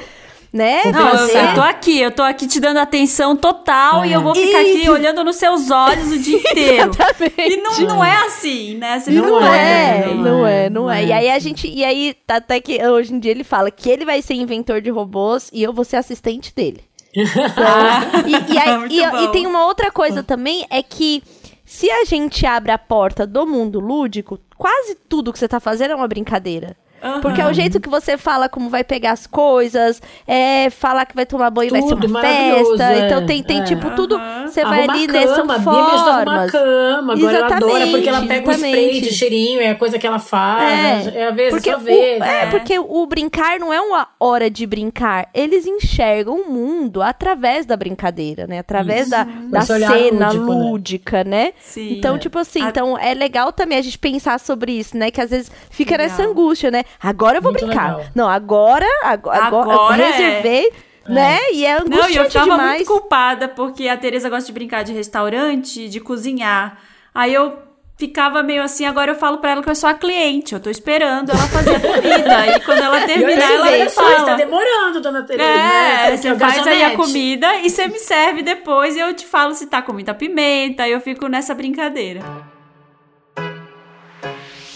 [0.52, 0.92] né?
[0.92, 4.08] Não, eu, eu, tô aqui, eu tô aqui te dando atenção total é.
[4.08, 4.78] e eu vou ficar Isso.
[4.78, 6.92] aqui olhando nos seus olhos o dia inteiro.
[7.38, 9.00] e não, não é assim, né?
[9.00, 11.06] Você não, não, é, é, não é, não é.
[11.06, 13.90] E aí a gente, e aí tá até que hoje em dia ele fala que
[13.90, 16.82] ele vai ser inventor de robôs e eu vou ser assistente dele.
[17.20, 21.24] Então, e, e, aí, e, e tem uma outra coisa também, é que
[21.66, 25.92] se a gente abre a porta do mundo lúdico, quase tudo que você tá fazendo
[25.92, 26.76] é uma brincadeira.
[27.02, 27.22] Uhum.
[27.22, 31.16] Porque é o jeito que você fala como vai pegar as coisas, é falar que
[31.16, 32.94] vai tomar banho tudo, vai ser uma festa.
[32.94, 33.06] É.
[33.08, 33.64] Então tem, tem é.
[33.64, 34.20] tipo tudo.
[34.46, 36.22] Você vai ali cama, nessa forma.
[36.22, 38.66] Uma cama, agora exatamente, ela adora porque ela pega exatamente.
[38.66, 41.08] o spray de cheirinho, é a coisa que ela faz.
[41.08, 42.22] É, é a vez, porque só vez.
[42.22, 45.30] O, é, porque o brincar não é uma hora de brincar.
[45.34, 48.60] Eles enxergam o mundo através da brincadeira, né?
[48.60, 49.12] Através Isso.
[49.12, 50.70] da, da cena lúdico, né?
[50.70, 51.40] lúdica, né?
[51.40, 51.54] né?
[51.60, 52.20] Sim, então, é.
[52.20, 52.70] tipo assim, a...
[52.70, 55.12] então é legal também a gente pensar sobre isso, né?
[55.12, 56.08] Que às vezes fica legal.
[56.08, 56.84] nessa angústia, né?
[57.02, 57.98] Agora eu vou Muito brincar.
[57.98, 58.12] Legal.
[58.16, 60.68] Não, agora, agora, agora, agora eu reservei.
[60.68, 60.90] É.
[61.12, 61.40] Né?
[61.54, 62.76] E é angustiante Não, e eu tava demais.
[62.76, 66.78] muito culpada, porque a Tereza gosta de brincar de restaurante, de cozinhar.
[67.14, 67.58] Aí eu
[68.00, 70.70] ficava meio assim, agora eu falo para ela que eu sou a cliente, eu tô
[70.70, 72.48] esperando ela fazer a comida.
[72.56, 74.26] e quando ela terminar, ela me fala.
[74.26, 75.50] Tá demorando, dona Tereza.
[75.50, 76.18] É, né?
[76.18, 79.66] você faz aí a comida e você me serve depois e eu te falo se
[79.66, 82.22] tá com muita pimenta, e eu fico nessa brincadeira.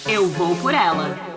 [0.05, 1.32] Eu vou por ela.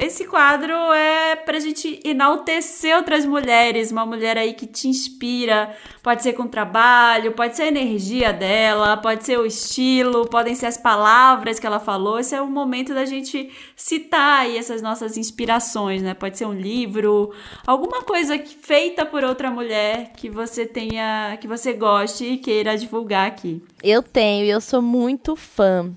[0.00, 5.76] Esse quadro é pra gente enaltecer outras mulheres, uma mulher aí que te inspira.
[6.02, 10.54] Pode ser com o trabalho, pode ser a energia dela, pode ser o estilo, podem
[10.54, 12.18] ser as palavras que ela falou.
[12.18, 16.14] Esse é o momento da gente citar aí essas nossas inspirações, né?
[16.14, 17.34] Pode ser um livro,
[17.66, 23.26] alguma coisa feita por outra mulher que você tenha, que você goste e queira divulgar
[23.26, 23.62] aqui.
[23.82, 25.94] Eu tenho, e eu sou muito fã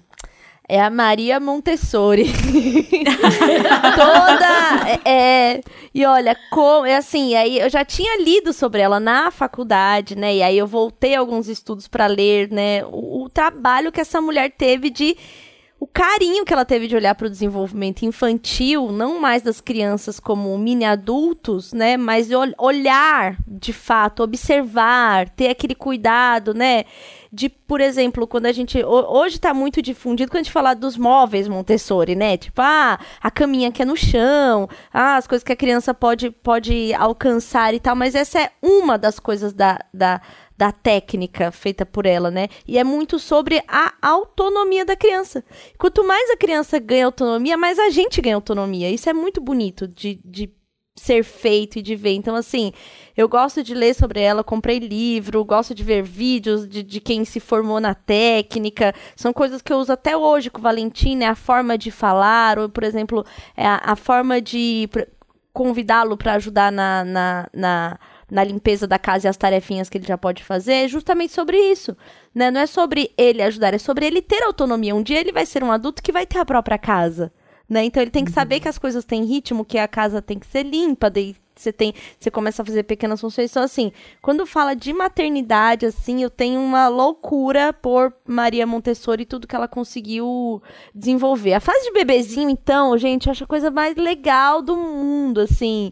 [0.67, 2.25] é a Maria Montessori.
[3.95, 4.99] Toda.
[5.05, 5.61] É, é,
[5.93, 6.85] e olha, como.
[6.85, 10.35] É assim, aí eu já tinha lido sobre ela na faculdade, né?
[10.35, 12.83] E aí eu voltei alguns estudos para ler, né?
[12.85, 15.17] O, o trabalho que essa mulher teve de
[15.83, 20.17] o carinho que ela teve de olhar para o desenvolvimento infantil, não mais das crianças
[20.17, 26.85] como mini adultos, né, mas olhar de fato, observar, ter aquele cuidado, né,
[27.33, 30.95] de, por exemplo, quando a gente hoje está muito difundido quando a gente fala dos
[30.95, 35.51] móveis Montessori, né, tipo, ah, a caminha que é no chão, ah, as coisas que
[35.51, 40.21] a criança pode pode alcançar e tal, mas essa é uma das coisas da, da
[40.55, 42.47] da técnica feita por ela, né?
[42.67, 45.43] E é muito sobre a autonomia da criança.
[45.79, 48.91] Quanto mais a criança ganha autonomia, mais a gente ganha autonomia.
[48.91, 50.53] Isso é muito bonito de, de
[50.95, 52.13] ser feito e de ver.
[52.13, 52.71] Então, assim,
[53.17, 57.25] eu gosto de ler sobre ela, comprei livro, gosto de ver vídeos de, de quem
[57.25, 58.93] se formou na técnica.
[59.15, 61.27] São coisas que eu uso até hoje com o Valentim, né?
[61.27, 63.25] A forma de falar, ou, por exemplo,
[63.57, 64.87] é a, a forma de
[65.51, 67.99] convidá-lo para ajudar na, na, na
[68.33, 71.55] na limpeza da casa e as tarefinhas que ele já pode fazer, é justamente sobre
[71.55, 71.95] isso.
[72.33, 72.49] Né?
[72.49, 74.95] Não é sobre ele ajudar, é sobre ele ter autonomia.
[74.95, 77.31] Um dia ele vai ser um adulto que vai ter a própria casa.
[77.69, 77.83] Né?
[77.85, 80.47] Então ele tem que saber que as coisas têm ritmo, que a casa tem que
[80.47, 83.51] ser limpa, daí você tem, você começa a fazer pequenas funções.
[83.51, 83.91] Então, assim,
[84.21, 89.55] quando fala de maternidade, assim, eu tenho uma loucura por Maria Montessori e tudo que
[89.55, 90.61] ela conseguiu
[90.93, 91.53] desenvolver.
[91.53, 95.91] A fase de bebezinho, então, gente, eu acho a coisa mais legal do mundo, assim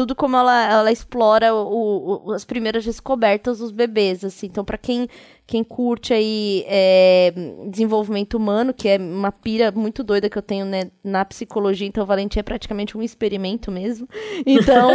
[0.00, 4.46] tudo como ela, ela explora o, o, as primeiras descobertas dos bebês, assim.
[4.46, 5.06] Então, para quem,
[5.46, 7.34] quem curte aí é,
[7.68, 12.06] desenvolvimento humano, que é uma pira muito doida que eu tenho né, na psicologia, então
[12.06, 14.08] Valentim é praticamente um experimento mesmo.
[14.46, 14.90] Então,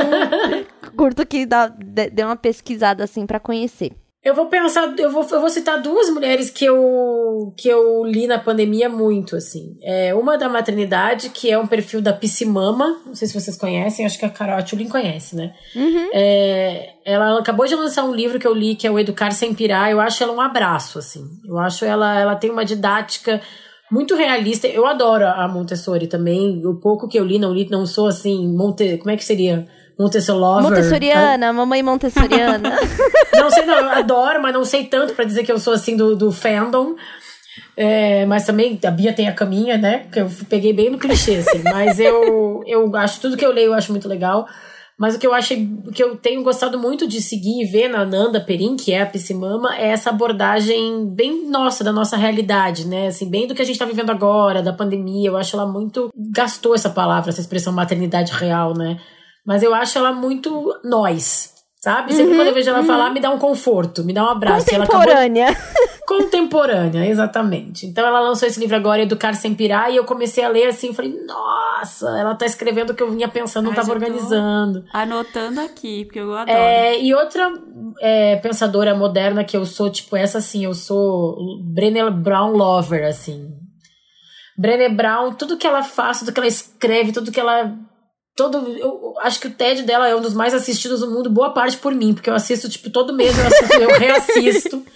[0.97, 3.91] curto que dá, dê uma pesquisada, assim, para conhecer.
[4.26, 8.26] Eu vou pensar, eu vou, eu vou citar duas mulheres que eu, que eu li
[8.26, 9.78] na pandemia muito, assim.
[9.84, 14.03] É, uma da maternidade, que é um perfil da Piscimama, não sei se vocês conhecem,
[14.03, 15.53] acho que a Carol Tulin conhece, né?
[15.76, 16.09] Uhum.
[16.11, 19.30] É, ela, ela, acabou de lançar um livro que eu li, que é o Educar
[19.30, 21.23] Sem Pirar, eu acho ela um abraço, assim.
[21.47, 23.39] Eu acho ela, ela tem uma didática
[23.91, 24.67] muito realista.
[24.67, 28.47] Eu adoro a Montessori também, o pouco que eu li, não li, não sou assim,
[28.47, 29.67] Monte, como é que seria?
[29.97, 32.77] Montessori Montessoriana, mamãe Montessoriana.
[33.33, 35.95] não sei, não, eu adoro, mas não sei tanto para dizer que eu sou assim
[35.95, 36.95] do, do fandom.
[37.77, 40.07] É, mas também a Bia tem a caminha, né?
[40.11, 41.61] Que eu peguei bem no clichê, assim.
[41.63, 44.45] mas eu, eu acho, tudo que eu leio eu acho muito legal.
[44.97, 48.05] Mas o que eu achei, que eu tenho gostado muito de seguir e ver na
[48.05, 53.07] Nanda Perin, que é a Piscimama, é essa abordagem bem nossa, da nossa realidade, né?
[53.07, 55.29] Assim, bem do que a gente tá vivendo agora, da pandemia.
[55.29, 56.09] Eu acho ela muito.
[56.33, 58.97] Gastou essa palavra, essa expressão maternidade real, né?
[59.45, 62.13] Mas eu acho ela muito nós, sabe?
[62.13, 62.85] Sempre uhum, quando eu vejo ela uhum.
[62.85, 64.65] falar, me dá um conforto, me dá um abraço.
[64.65, 65.49] Contemporânea.
[65.49, 65.85] Acabou...
[66.07, 67.85] Contemporânea, exatamente.
[67.85, 70.93] Então ela lançou esse livro agora, Educar Sem Pirar, e eu comecei a ler assim,
[70.93, 74.83] falei, nossa, ela tá escrevendo o que eu vinha pensando, não Ai, tava organizando.
[74.93, 76.57] Anotando aqui, porque eu adoro.
[76.57, 77.51] É, e outra
[77.99, 83.51] é, pensadora moderna que eu sou, tipo, essa assim, eu sou Brené Brown lover, assim.
[84.57, 87.75] Brené Brown, tudo que ela faz, tudo que ela escreve, tudo que ela
[88.36, 91.51] todo eu acho que o TED dela é um dos mais assistidos do mundo, boa
[91.51, 94.86] parte por mim, porque eu assisto tipo todo mês eu, assisto, eu reassisto.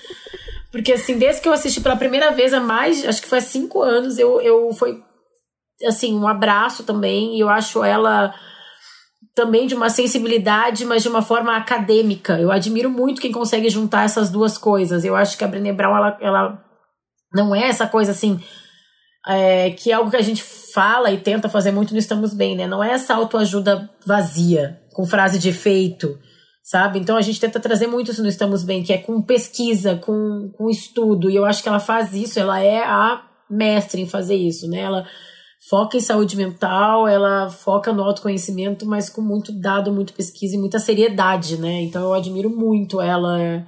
[0.71, 3.41] Porque assim, desde que eu assisti pela primeira vez há mais, acho que foi há
[3.41, 5.03] cinco anos, eu, eu foi
[5.83, 8.31] assim, um abraço também, e eu acho ela
[9.33, 12.39] também de uma sensibilidade, mas de uma forma acadêmica.
[12.39, 15.05] Eu admiro muito quem consegue juntar essas duas coisas.
[15.05, 16.65] Eu acho que a Brené Brown, ela, ela
[17.33, 18.39] não é essa coisa assim,
[19.27, 22.55] é, que é algo que a gente fala e tenta fazer muito no Estamos Bem,
[22.55, 22.67] né?
[22.67, 26.17] Não é essa autoajuda vazia, com frase de efeito,
[26.63, 26.99] sabe?
[26.99, 30.51] Então a gente tenta trazer muito isso no Estamos Bem, que é com pesquisa, com,
[30.57, 34.35] com estudo, e eu acho que ela faz isso, ela é a mestre em fazer
[34.35, 34.79] isso, né?
[34.79, 35.05] Ela
[35.69, 40.59] foca em saúde mental, ela foca no autoconhecimento, mas com muito dado, muita pesquisa e
[40.59, 41.81] muita seriedade, né?
[41.81, 43.67] Então eu admiro muito ela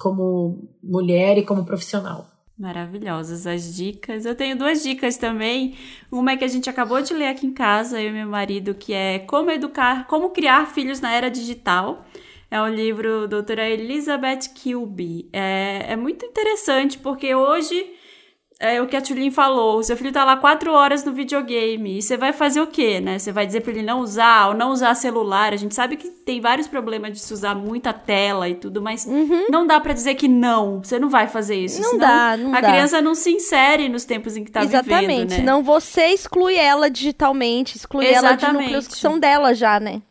[0.00, 2.29] como mulher e como profissional.
[2.60, 4.26] Maravilhosas as dicas.
[4.26, 5.78] Eu tenho duas dicas também.
[6.12, 8.74] Uma é que a gente acabou de ler aqui em casa, eu e meu marido,
[8.74, 12.04] que é Como Educar, Como Criar Filhos na Era Digital.
[12.50, 15.26] É um livro doutora Elizabeth Kilby.
[15.32, 17.94] É, é muito interessante, porque hoje
[18.62, 21.96] é o que a Tulin falou, o seu filho tá lá quatro horas no videogame,
[21.96, 23.18] e você vai fazer o quê, né?
[23.18, 25.54] Você vai dizer para ele não usar ou não usar celular.
[25.54, 29.06] A gente sabe que tem vários problemas de se usar muita tela e tudo, mas
[29.06, 29.46] uhum.
[29.48, 31.80] não dá para dizer que não, você não vai fazer isso.
[31.80, 32.70] Não dá, não a dá.
[32.70, 35.36] criança não se insere nos tempos em que tá Exatamente, vivendo, né?
[35.36, 38.44] senão você exclui ela digitalmente, exclui Exatamente.
[38.44, 40.02] ela de núcleos que são dela já, né?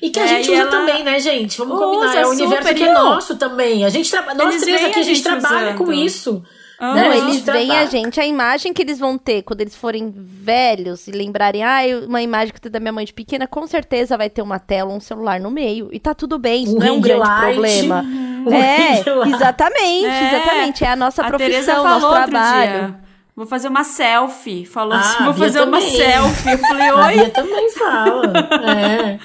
[0.00, 0.70] E que a é, gente usa ela...
[0.70, 1.56] também, né, gente?
[1.58, 2.16] Vamos combinar.
[2.16, 3.84] É o universo que é nosso também.
[3.84, 4.34] A gente tra...
[4.34, 5.78] Nós três aqui, a gente, a gente trabalha usando.
[5.78, 6.42] com isso.
[6.82, 6.94] Uhum.
[6.96, 11.06] Não, eles veem a gente, a imagem que eles vão ter quando eles forem velhos
[11.06, 11.78] e lembrarem, ah,
[12.08, 14.92] uma imagem que tem da minha mãe de pequena, com certeza vai ter uma tela,
[14.92, 15.90] um celular no meio.
[15.92, 17.52] E tá tudo bem, isso um não é um grande light.
[17.52, 18.04] problema.
[18.42, 20.28] Um é, exatamente, é.
[20.34, 20.84] exatamente.
[20.84, 22.96] É a nossa a profissão, nosso trabalho.
[23.36, 24.66] Vou fazer uma selfie.
[24.66, 25.80] Falou ah, assim, vou fazer também.
[25.80, 26.50] uma selfie.
[26.50, 27.26] Eu falei, oi.
[27.26, 28.32] A também fala.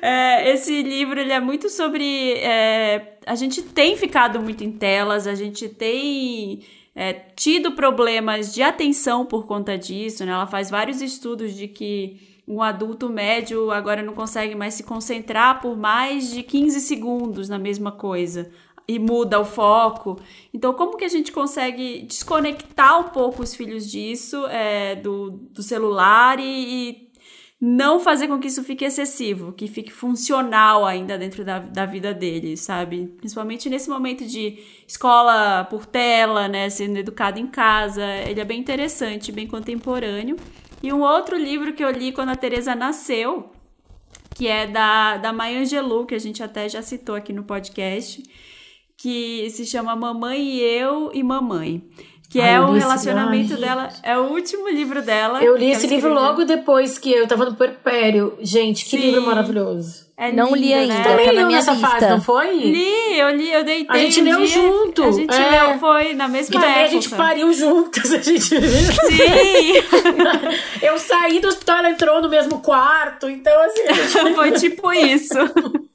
[0.00, 0.02] É.
[0.04, 2.34] É, esse livro ele é muito sobre.
[2.34, 6.62] É, a gente tem ficado muito em telas, a gente tem
[6.94, 10.32] é, tido problemas de atenção por conta disso, né?
[10.32, 15.60] Ela faz vários estudos de que um adulto médio agora não consegue mais se concentrar
[15.60, 18.50] por mais de 15 segundos na mesma coisa
[18.86, 20.18] e muda o foco.
[20.52, 25.62] Então, como que a gente consegue desconectar um pouco os filhos disso, é, do, do
[25.62, 26.44] celular e,
[26.90, 27.11] e
[27.64, 32.12] não fazer com que isso fique excessivo, que fique funcional ainda dentro da, da vida
[32.12, 33.06] deles, sabe?
[33.18, 36.68] Principalmente nesse momento de escola por tela, né?
[36.68, 38.04] Sendo educado em casa.
[38.28, 40.34] Ele é bem interessante, bem contemporâneo.
[40.82, 43.52] E um outro livro que eu li quando a Teresa nasceu,
[44.34, 48.20] que é da, da Maya Angelou, que a gente até já citou aqui no podcast,
[48.96, 51.88] que se chama Mamãe e Eu e Mamãe
[52.32, 55.44] que Ai, é o relacionamento dela, é o último livro dela.
[55.44, 58.38] Eu li esse livro logo depois que eu tava no Perpério.
[58.40, 59.02] Gente, que Sim.
[59.02, 60.10] livro maravilhoso.
[60.16, 60.94] É não li ainda.
[60.94, 61.02] Né?
[61.02, 61.88] Também tá leu nessa lista.
[61.88, 62.56] fase, não foi?
[62.56, 63.86] Li, eu li, eu deitei.
[63.88, 65.02] A gente um leu dia, junto.
[65.02, 65.50] A gente é.
[65.50, 68.12] leu, foi na mesma e também a gente pariu juntas.
[68.12, 68.48] A gente...
[68.48, 69.72] Sim!
[70.80, 73.28] eu saí do hospital, ela entrou no mesmo quarto.
[73.28, 73.94] Então, assim.
[73.94, 74.32] Gente...
[74.34, 75.36] foi tipo isso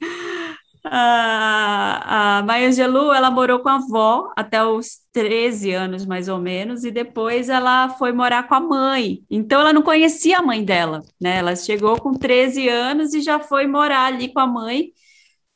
[0.90, 6.38] a, a Maya Angelou, ela morou com a avó até os 13 anos, mais ou
[6.38, 9.22] menos, e depois ela foi morar com a mãe.
[9.30, 11.38] Então, ela não conhecia a mãe dela, né?
[11.38, 14.92] Ela chegou com 13 anos e já foi morar ali com a mãe.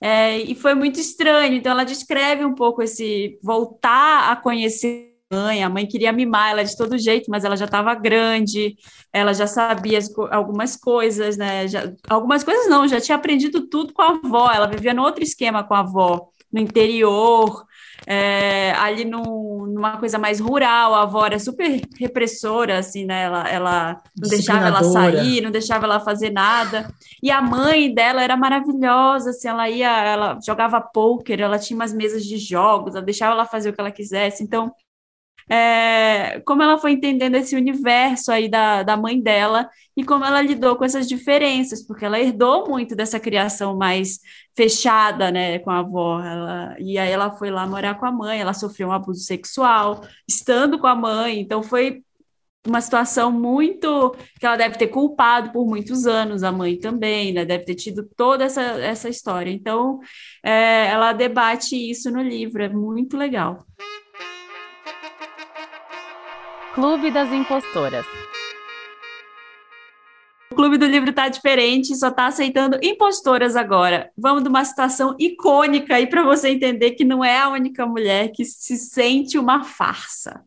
[0.01, 1.55] É, e foi muito estranho.
[1.55, 6.65] Então, ela descreve um pouco esse voltar a conhecer mãe, a mãe queria mimar ela
[6.65, 8.77] de todo jeito, mas ela já estava grande,
[9.13, 9.99] ela já sabia
[10.31, 11.67] algumas coisas, né?
[11.67, 15.23] Já, algumas coisas não, já tinha aprendido tudo com a avó, ela vivia no outro
[15.23, 17.65] esquema com a avó, no interior,
[18.07, 23.23] é, ali no, numa coisa mais rural, a avó era super repressora, assim, né?
[23.23, 26.93] Ela, ela não deixava ela sair, não deixava ela fazer nada.
[27.23, 31.93] E a mãe dela era maravilhosa, assim, ela ia, ela jogava pôquer, ela tinha umas
[31.93, 34.43] mesas de jogos, ela deixava ela fazer o que ela quisesse.
[34.43, 34.73] Então,
[35.51, 40.41] é, como ela foi entendendo esse universo aí da, da mãe dela e como ela
[40.41, 44.19] lidou com essas diferenças, porque ela herdou muito dessa criação mais
[44.57, 46.21] fechada, né, com a avó.
[46.21, 50.03] Ela, e aí ela foi lá morar com a mãe, ela sofreu um abuso sexual,
[50.29, 52.03] estando com a mãe, então foi
[52.67, 57.45] uma situação muito que ela deve ter culpado por muitos anos a mãe também, né?
[57.45, 59.51] Deve ter tido toda essa, essa história.
[59.51, 59.99] Então,
[60.45, 63.67] é, ela debate isso no livro, é muito legal.
[66.75, 68.07] Clube das Impostoras.
[70.51, 74.11] O Clube do Livro tá diferente, só tá aceitando impostoras agora.
[74.17, 78.33] Vamos de uma situação icônica aí para você entender que não é a única mulher
[78.33, 80.43] que se sente uma farsa.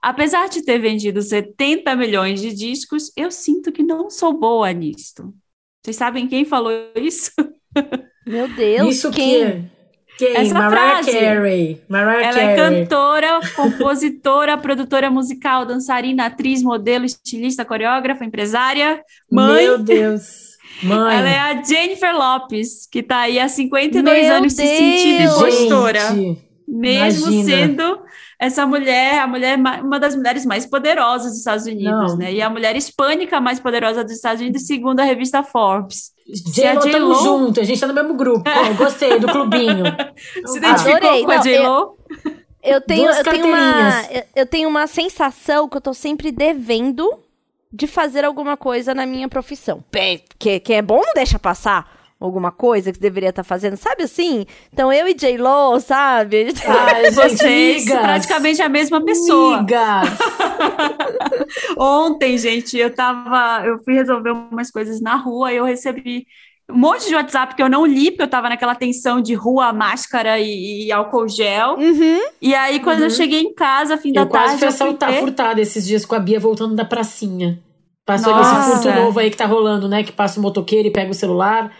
[0.00, 5.34] Apesar de ter vendido 70 milhões de discos, eu sinto que não sou boa nisto.
[5.82, 7.32] Vocês sabem quem falou isso?
[8.24, 9.62] Meu Deus, isso quem?
[9.62, 9.77] Que...
[10.18, 10.36] Quem?
[10.36, 11.12] Essa Mariah frase.
[11.12, 11.82] Carey.
[11.88, 12.48] Mariah Ela Carey.
[12.48, 19.00] é cantora, compositora, produtora musical, dançarina, atriz, modelo, estilista, coreógrafa, empresária,
[19.30, 19.64] mãe.
[19.64, 20.48] Meu Deus.
[20.82, 21.16] Mãe.
[21.18, 24.68] Ela é a Jennifer Lopes, que está aí há 52 Meu anos Deus.
[24.68, 26.00] se sentindo impostora.
[26.14, 27.44] Gente, mesmo imagina.
[27.56, 28.00] sendo
[28.40, 32.16] essa mulher, a mulher, uma das mulheres mais poderosas dos Estados Unidos, Não.
[32.18, 32.32] né?
[32.32, 36.12] E a mulher hispânica mais poderosa dos Estados Unidos, segundo a revista Forbes.
[36.28, 38.48] J-Lo, tamo junto, a gente tá no mesmo grupo.
[38.48, 38.74] É.
[38.74, 39.84] gostei do clubinho.
[40.46, 41.24] Se identificou Adorei.
[41.24, 41.98] com a J-Lo?
[42.62, 44.02] Eu tenho, eu, tenho uma,
[44.36, 47.08] eu tenho uma sensação que eu tô sempre devendo
[47.72, 49.82] de fazer alguma coisa na minha profissão.
[50.38, 54.02] Que, que é bom, não deixa passar alguma coisa que deveria estar tá fazendo, sabe
[54.02, 54.44] assim?
[54.72, 56.48] Então eu e J-Lo, sabe?
[56.66, 59.64] Ai, Vocês praticamente a mesma pessoa.
[61.78, 66.26] Ontem, gente, eu tava, eu fui resolver umas coisas na rua e eu recebi
[66.70, 69.72] um monte de WhatsApp que eu não li, porque eu tava naquela tensão de rua,
[69.72, 71.76] máscara e, e álcool gel.
[71.78, 72.20] Uhum.
[72.42, 73.04] E aí, quando uhum.
[73.04, 74.48] eu cheguei em casa, fim da eu tarde.
[74.48, 75.20] Quase fui assaltar, ver...
[75.20, 77.58] furtada esses dias com a Bia voltando da pracinha.
[78.04, 78.60] Passou Nossa.
[78.60, 80.02] esse furto novo aí que tá rolando, né?
[80.02, 81.72] Que passa o motoqueiro e pega o celular.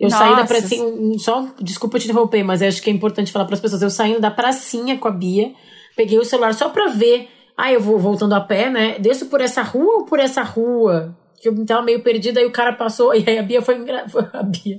[0.00, 0.24] Eu Nossa.
[0.24, 3.60] saí da pracinha, só, desculpa te interromper, mas acho que é importante falar para as
[3.60, 3.82] pessoas.
[3.82, 5.52] Eu saindo da pracinha com a Bia,
[5.94, 7.28] peguei o celular só pra ver.
[7.54, 8.98] Ah, eu vou voltando a pé, né?
[8.98, 11.14] Desço por essa rua ou por essa rua?
[11.38, 14.06] Que eu tava meio perdida, aí o cara passou, e aí a Bia foi, engra...
[14.32, 14.78] a Bia.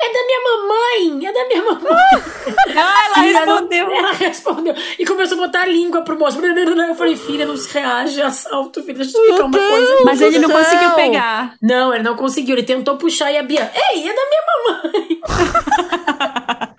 [0.00, 1.26] É da minha mamãe!
[1.26, 2.38] É da minha mamãe!
[2.76, 3.86] Ah, ela filha, respondeu!
[3.86, 4.74] Não, ela respondeu.
[4.96, 6.38] E começou a botar a língua pro moço.
[6.40, 8.98] Eu falei, filha, não se reage, assalto, filha.
[8.98, 9.96] Deixa eu explicar uma coisa.
[10.04, 11.56] Mas ele não conseguiu pegar.
[11.60, 12.54] Não, ele não conseguiu.
[12.54, 15.18] Ele tentou puxar e a Bia, ei, é da minha mamãe!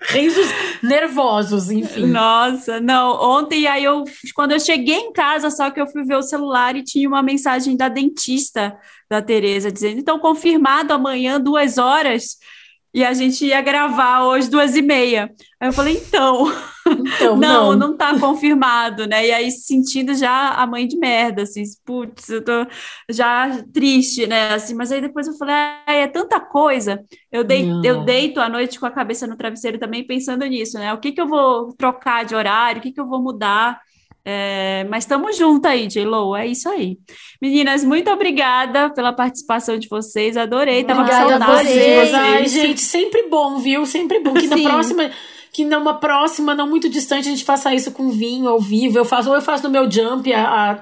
[0.08, 0.48] Risos
[0.82, 2.06] nervosos, enfim.
[2.06, 3.12] Nossa, não.
[3.20, 4.02] Ontem, aí eu,
[4.34, 7.22] quando eu cheguei em casa, só que eu fui ver o celular e tinha uma
[7.22, 8.76] mensagem da dentista
[9.08, 12.38] da Tereza dizendo: então, confirmado amanhã, duas horas
[12.92, 15.30] e a gente ia gravar hoje duas e meia.
[15.60, 16.46] Aí eu falei, então,
[16.86, 19.26] então não, não, não tá confirmado, né?
[19.26, 22.66] E aí sentindo já a mãe de merda, assim, putz, eu tô
[23.08, 24.54] já triste, né?
[24.54, 27.04] Assim, mas aí depois eu falei, ah, é tanta coisa.
[27.30, 30.92] Eu, dei, eu deito à noite com a cabeça no travesseiro também pensando nisso, né?
[30.92, 33.80] O que que eu vou trocar de horário, o que que eu vou mudar?
[34.24, 36.98] É, mas estamos juntos aí, J-Lo, é isso aí.
[37.40, 42.14] Meninas, muito obrigada pela participação de vocês, adorei, tava com saudade de vocês.
[42.14, 43.86] Ai, gente, sempre bom, viu?
[43.86, 44.34] Sempre bom.
[44.34, 45.10] Que na próxima,
[45.52, 48.98] que numa próxima, não muito distante, a gente faça isso com vinho ao vivo.
[48.98, 50.78] Eu faço, ou eu faço no meu jump a, a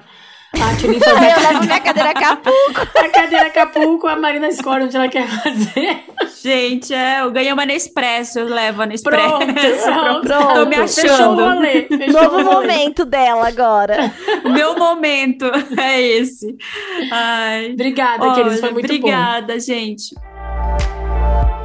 [0.53, 2.81] A Tulin fazer Eu levo minha cadeira Acapulco.
[2.97, 6.03] a cadeira Acapulco, a Marina escolhe onde ela quer fazer.
[6.41, 9.37] Gente, é, eu ganhei uma Nespresso, eu levo a Nespresso.
[9.37, 10.53] Pronto, pronto.
[10.53, 11.43] Tô me Fechou o achando.
[11.43, 11.87] rolê.
[12.11, 14.11] Novo momento dela agora.
[14.43, 15.45] O meu momento
[15.77, 16.55] é esse.
[17.11, 17.71] Ai.
[17.73, 18.59] Obrigada, queridos.
[18.59, 18.95] Foi Olha, muito bom.
[18.95, 20.15] obrigada, gente.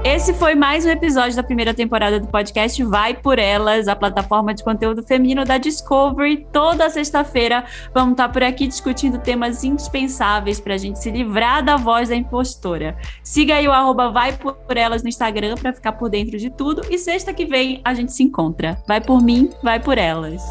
[0.04, 4.52] Esse foi mais um episódio da primeira temporada do podcast Vai por Elas, a plataforma
[4.52, 6.46] de conteúdo feminino da Discovery.
[6.52, 11.76] Toda sexta-feira vamos estar por aqui discutindo temas indispensáveis para a gente se livrar da
[11.76, 12.98] voz da impostora.
[13.22, 16.82] Siga aí o arroba Vai por Elas no Instagram para ficar por dentro de tudo.
[16.90, 18.76] E sexta que vem a gente se encontra.
[18.86, 20.42] Vai por mim, vai por elas.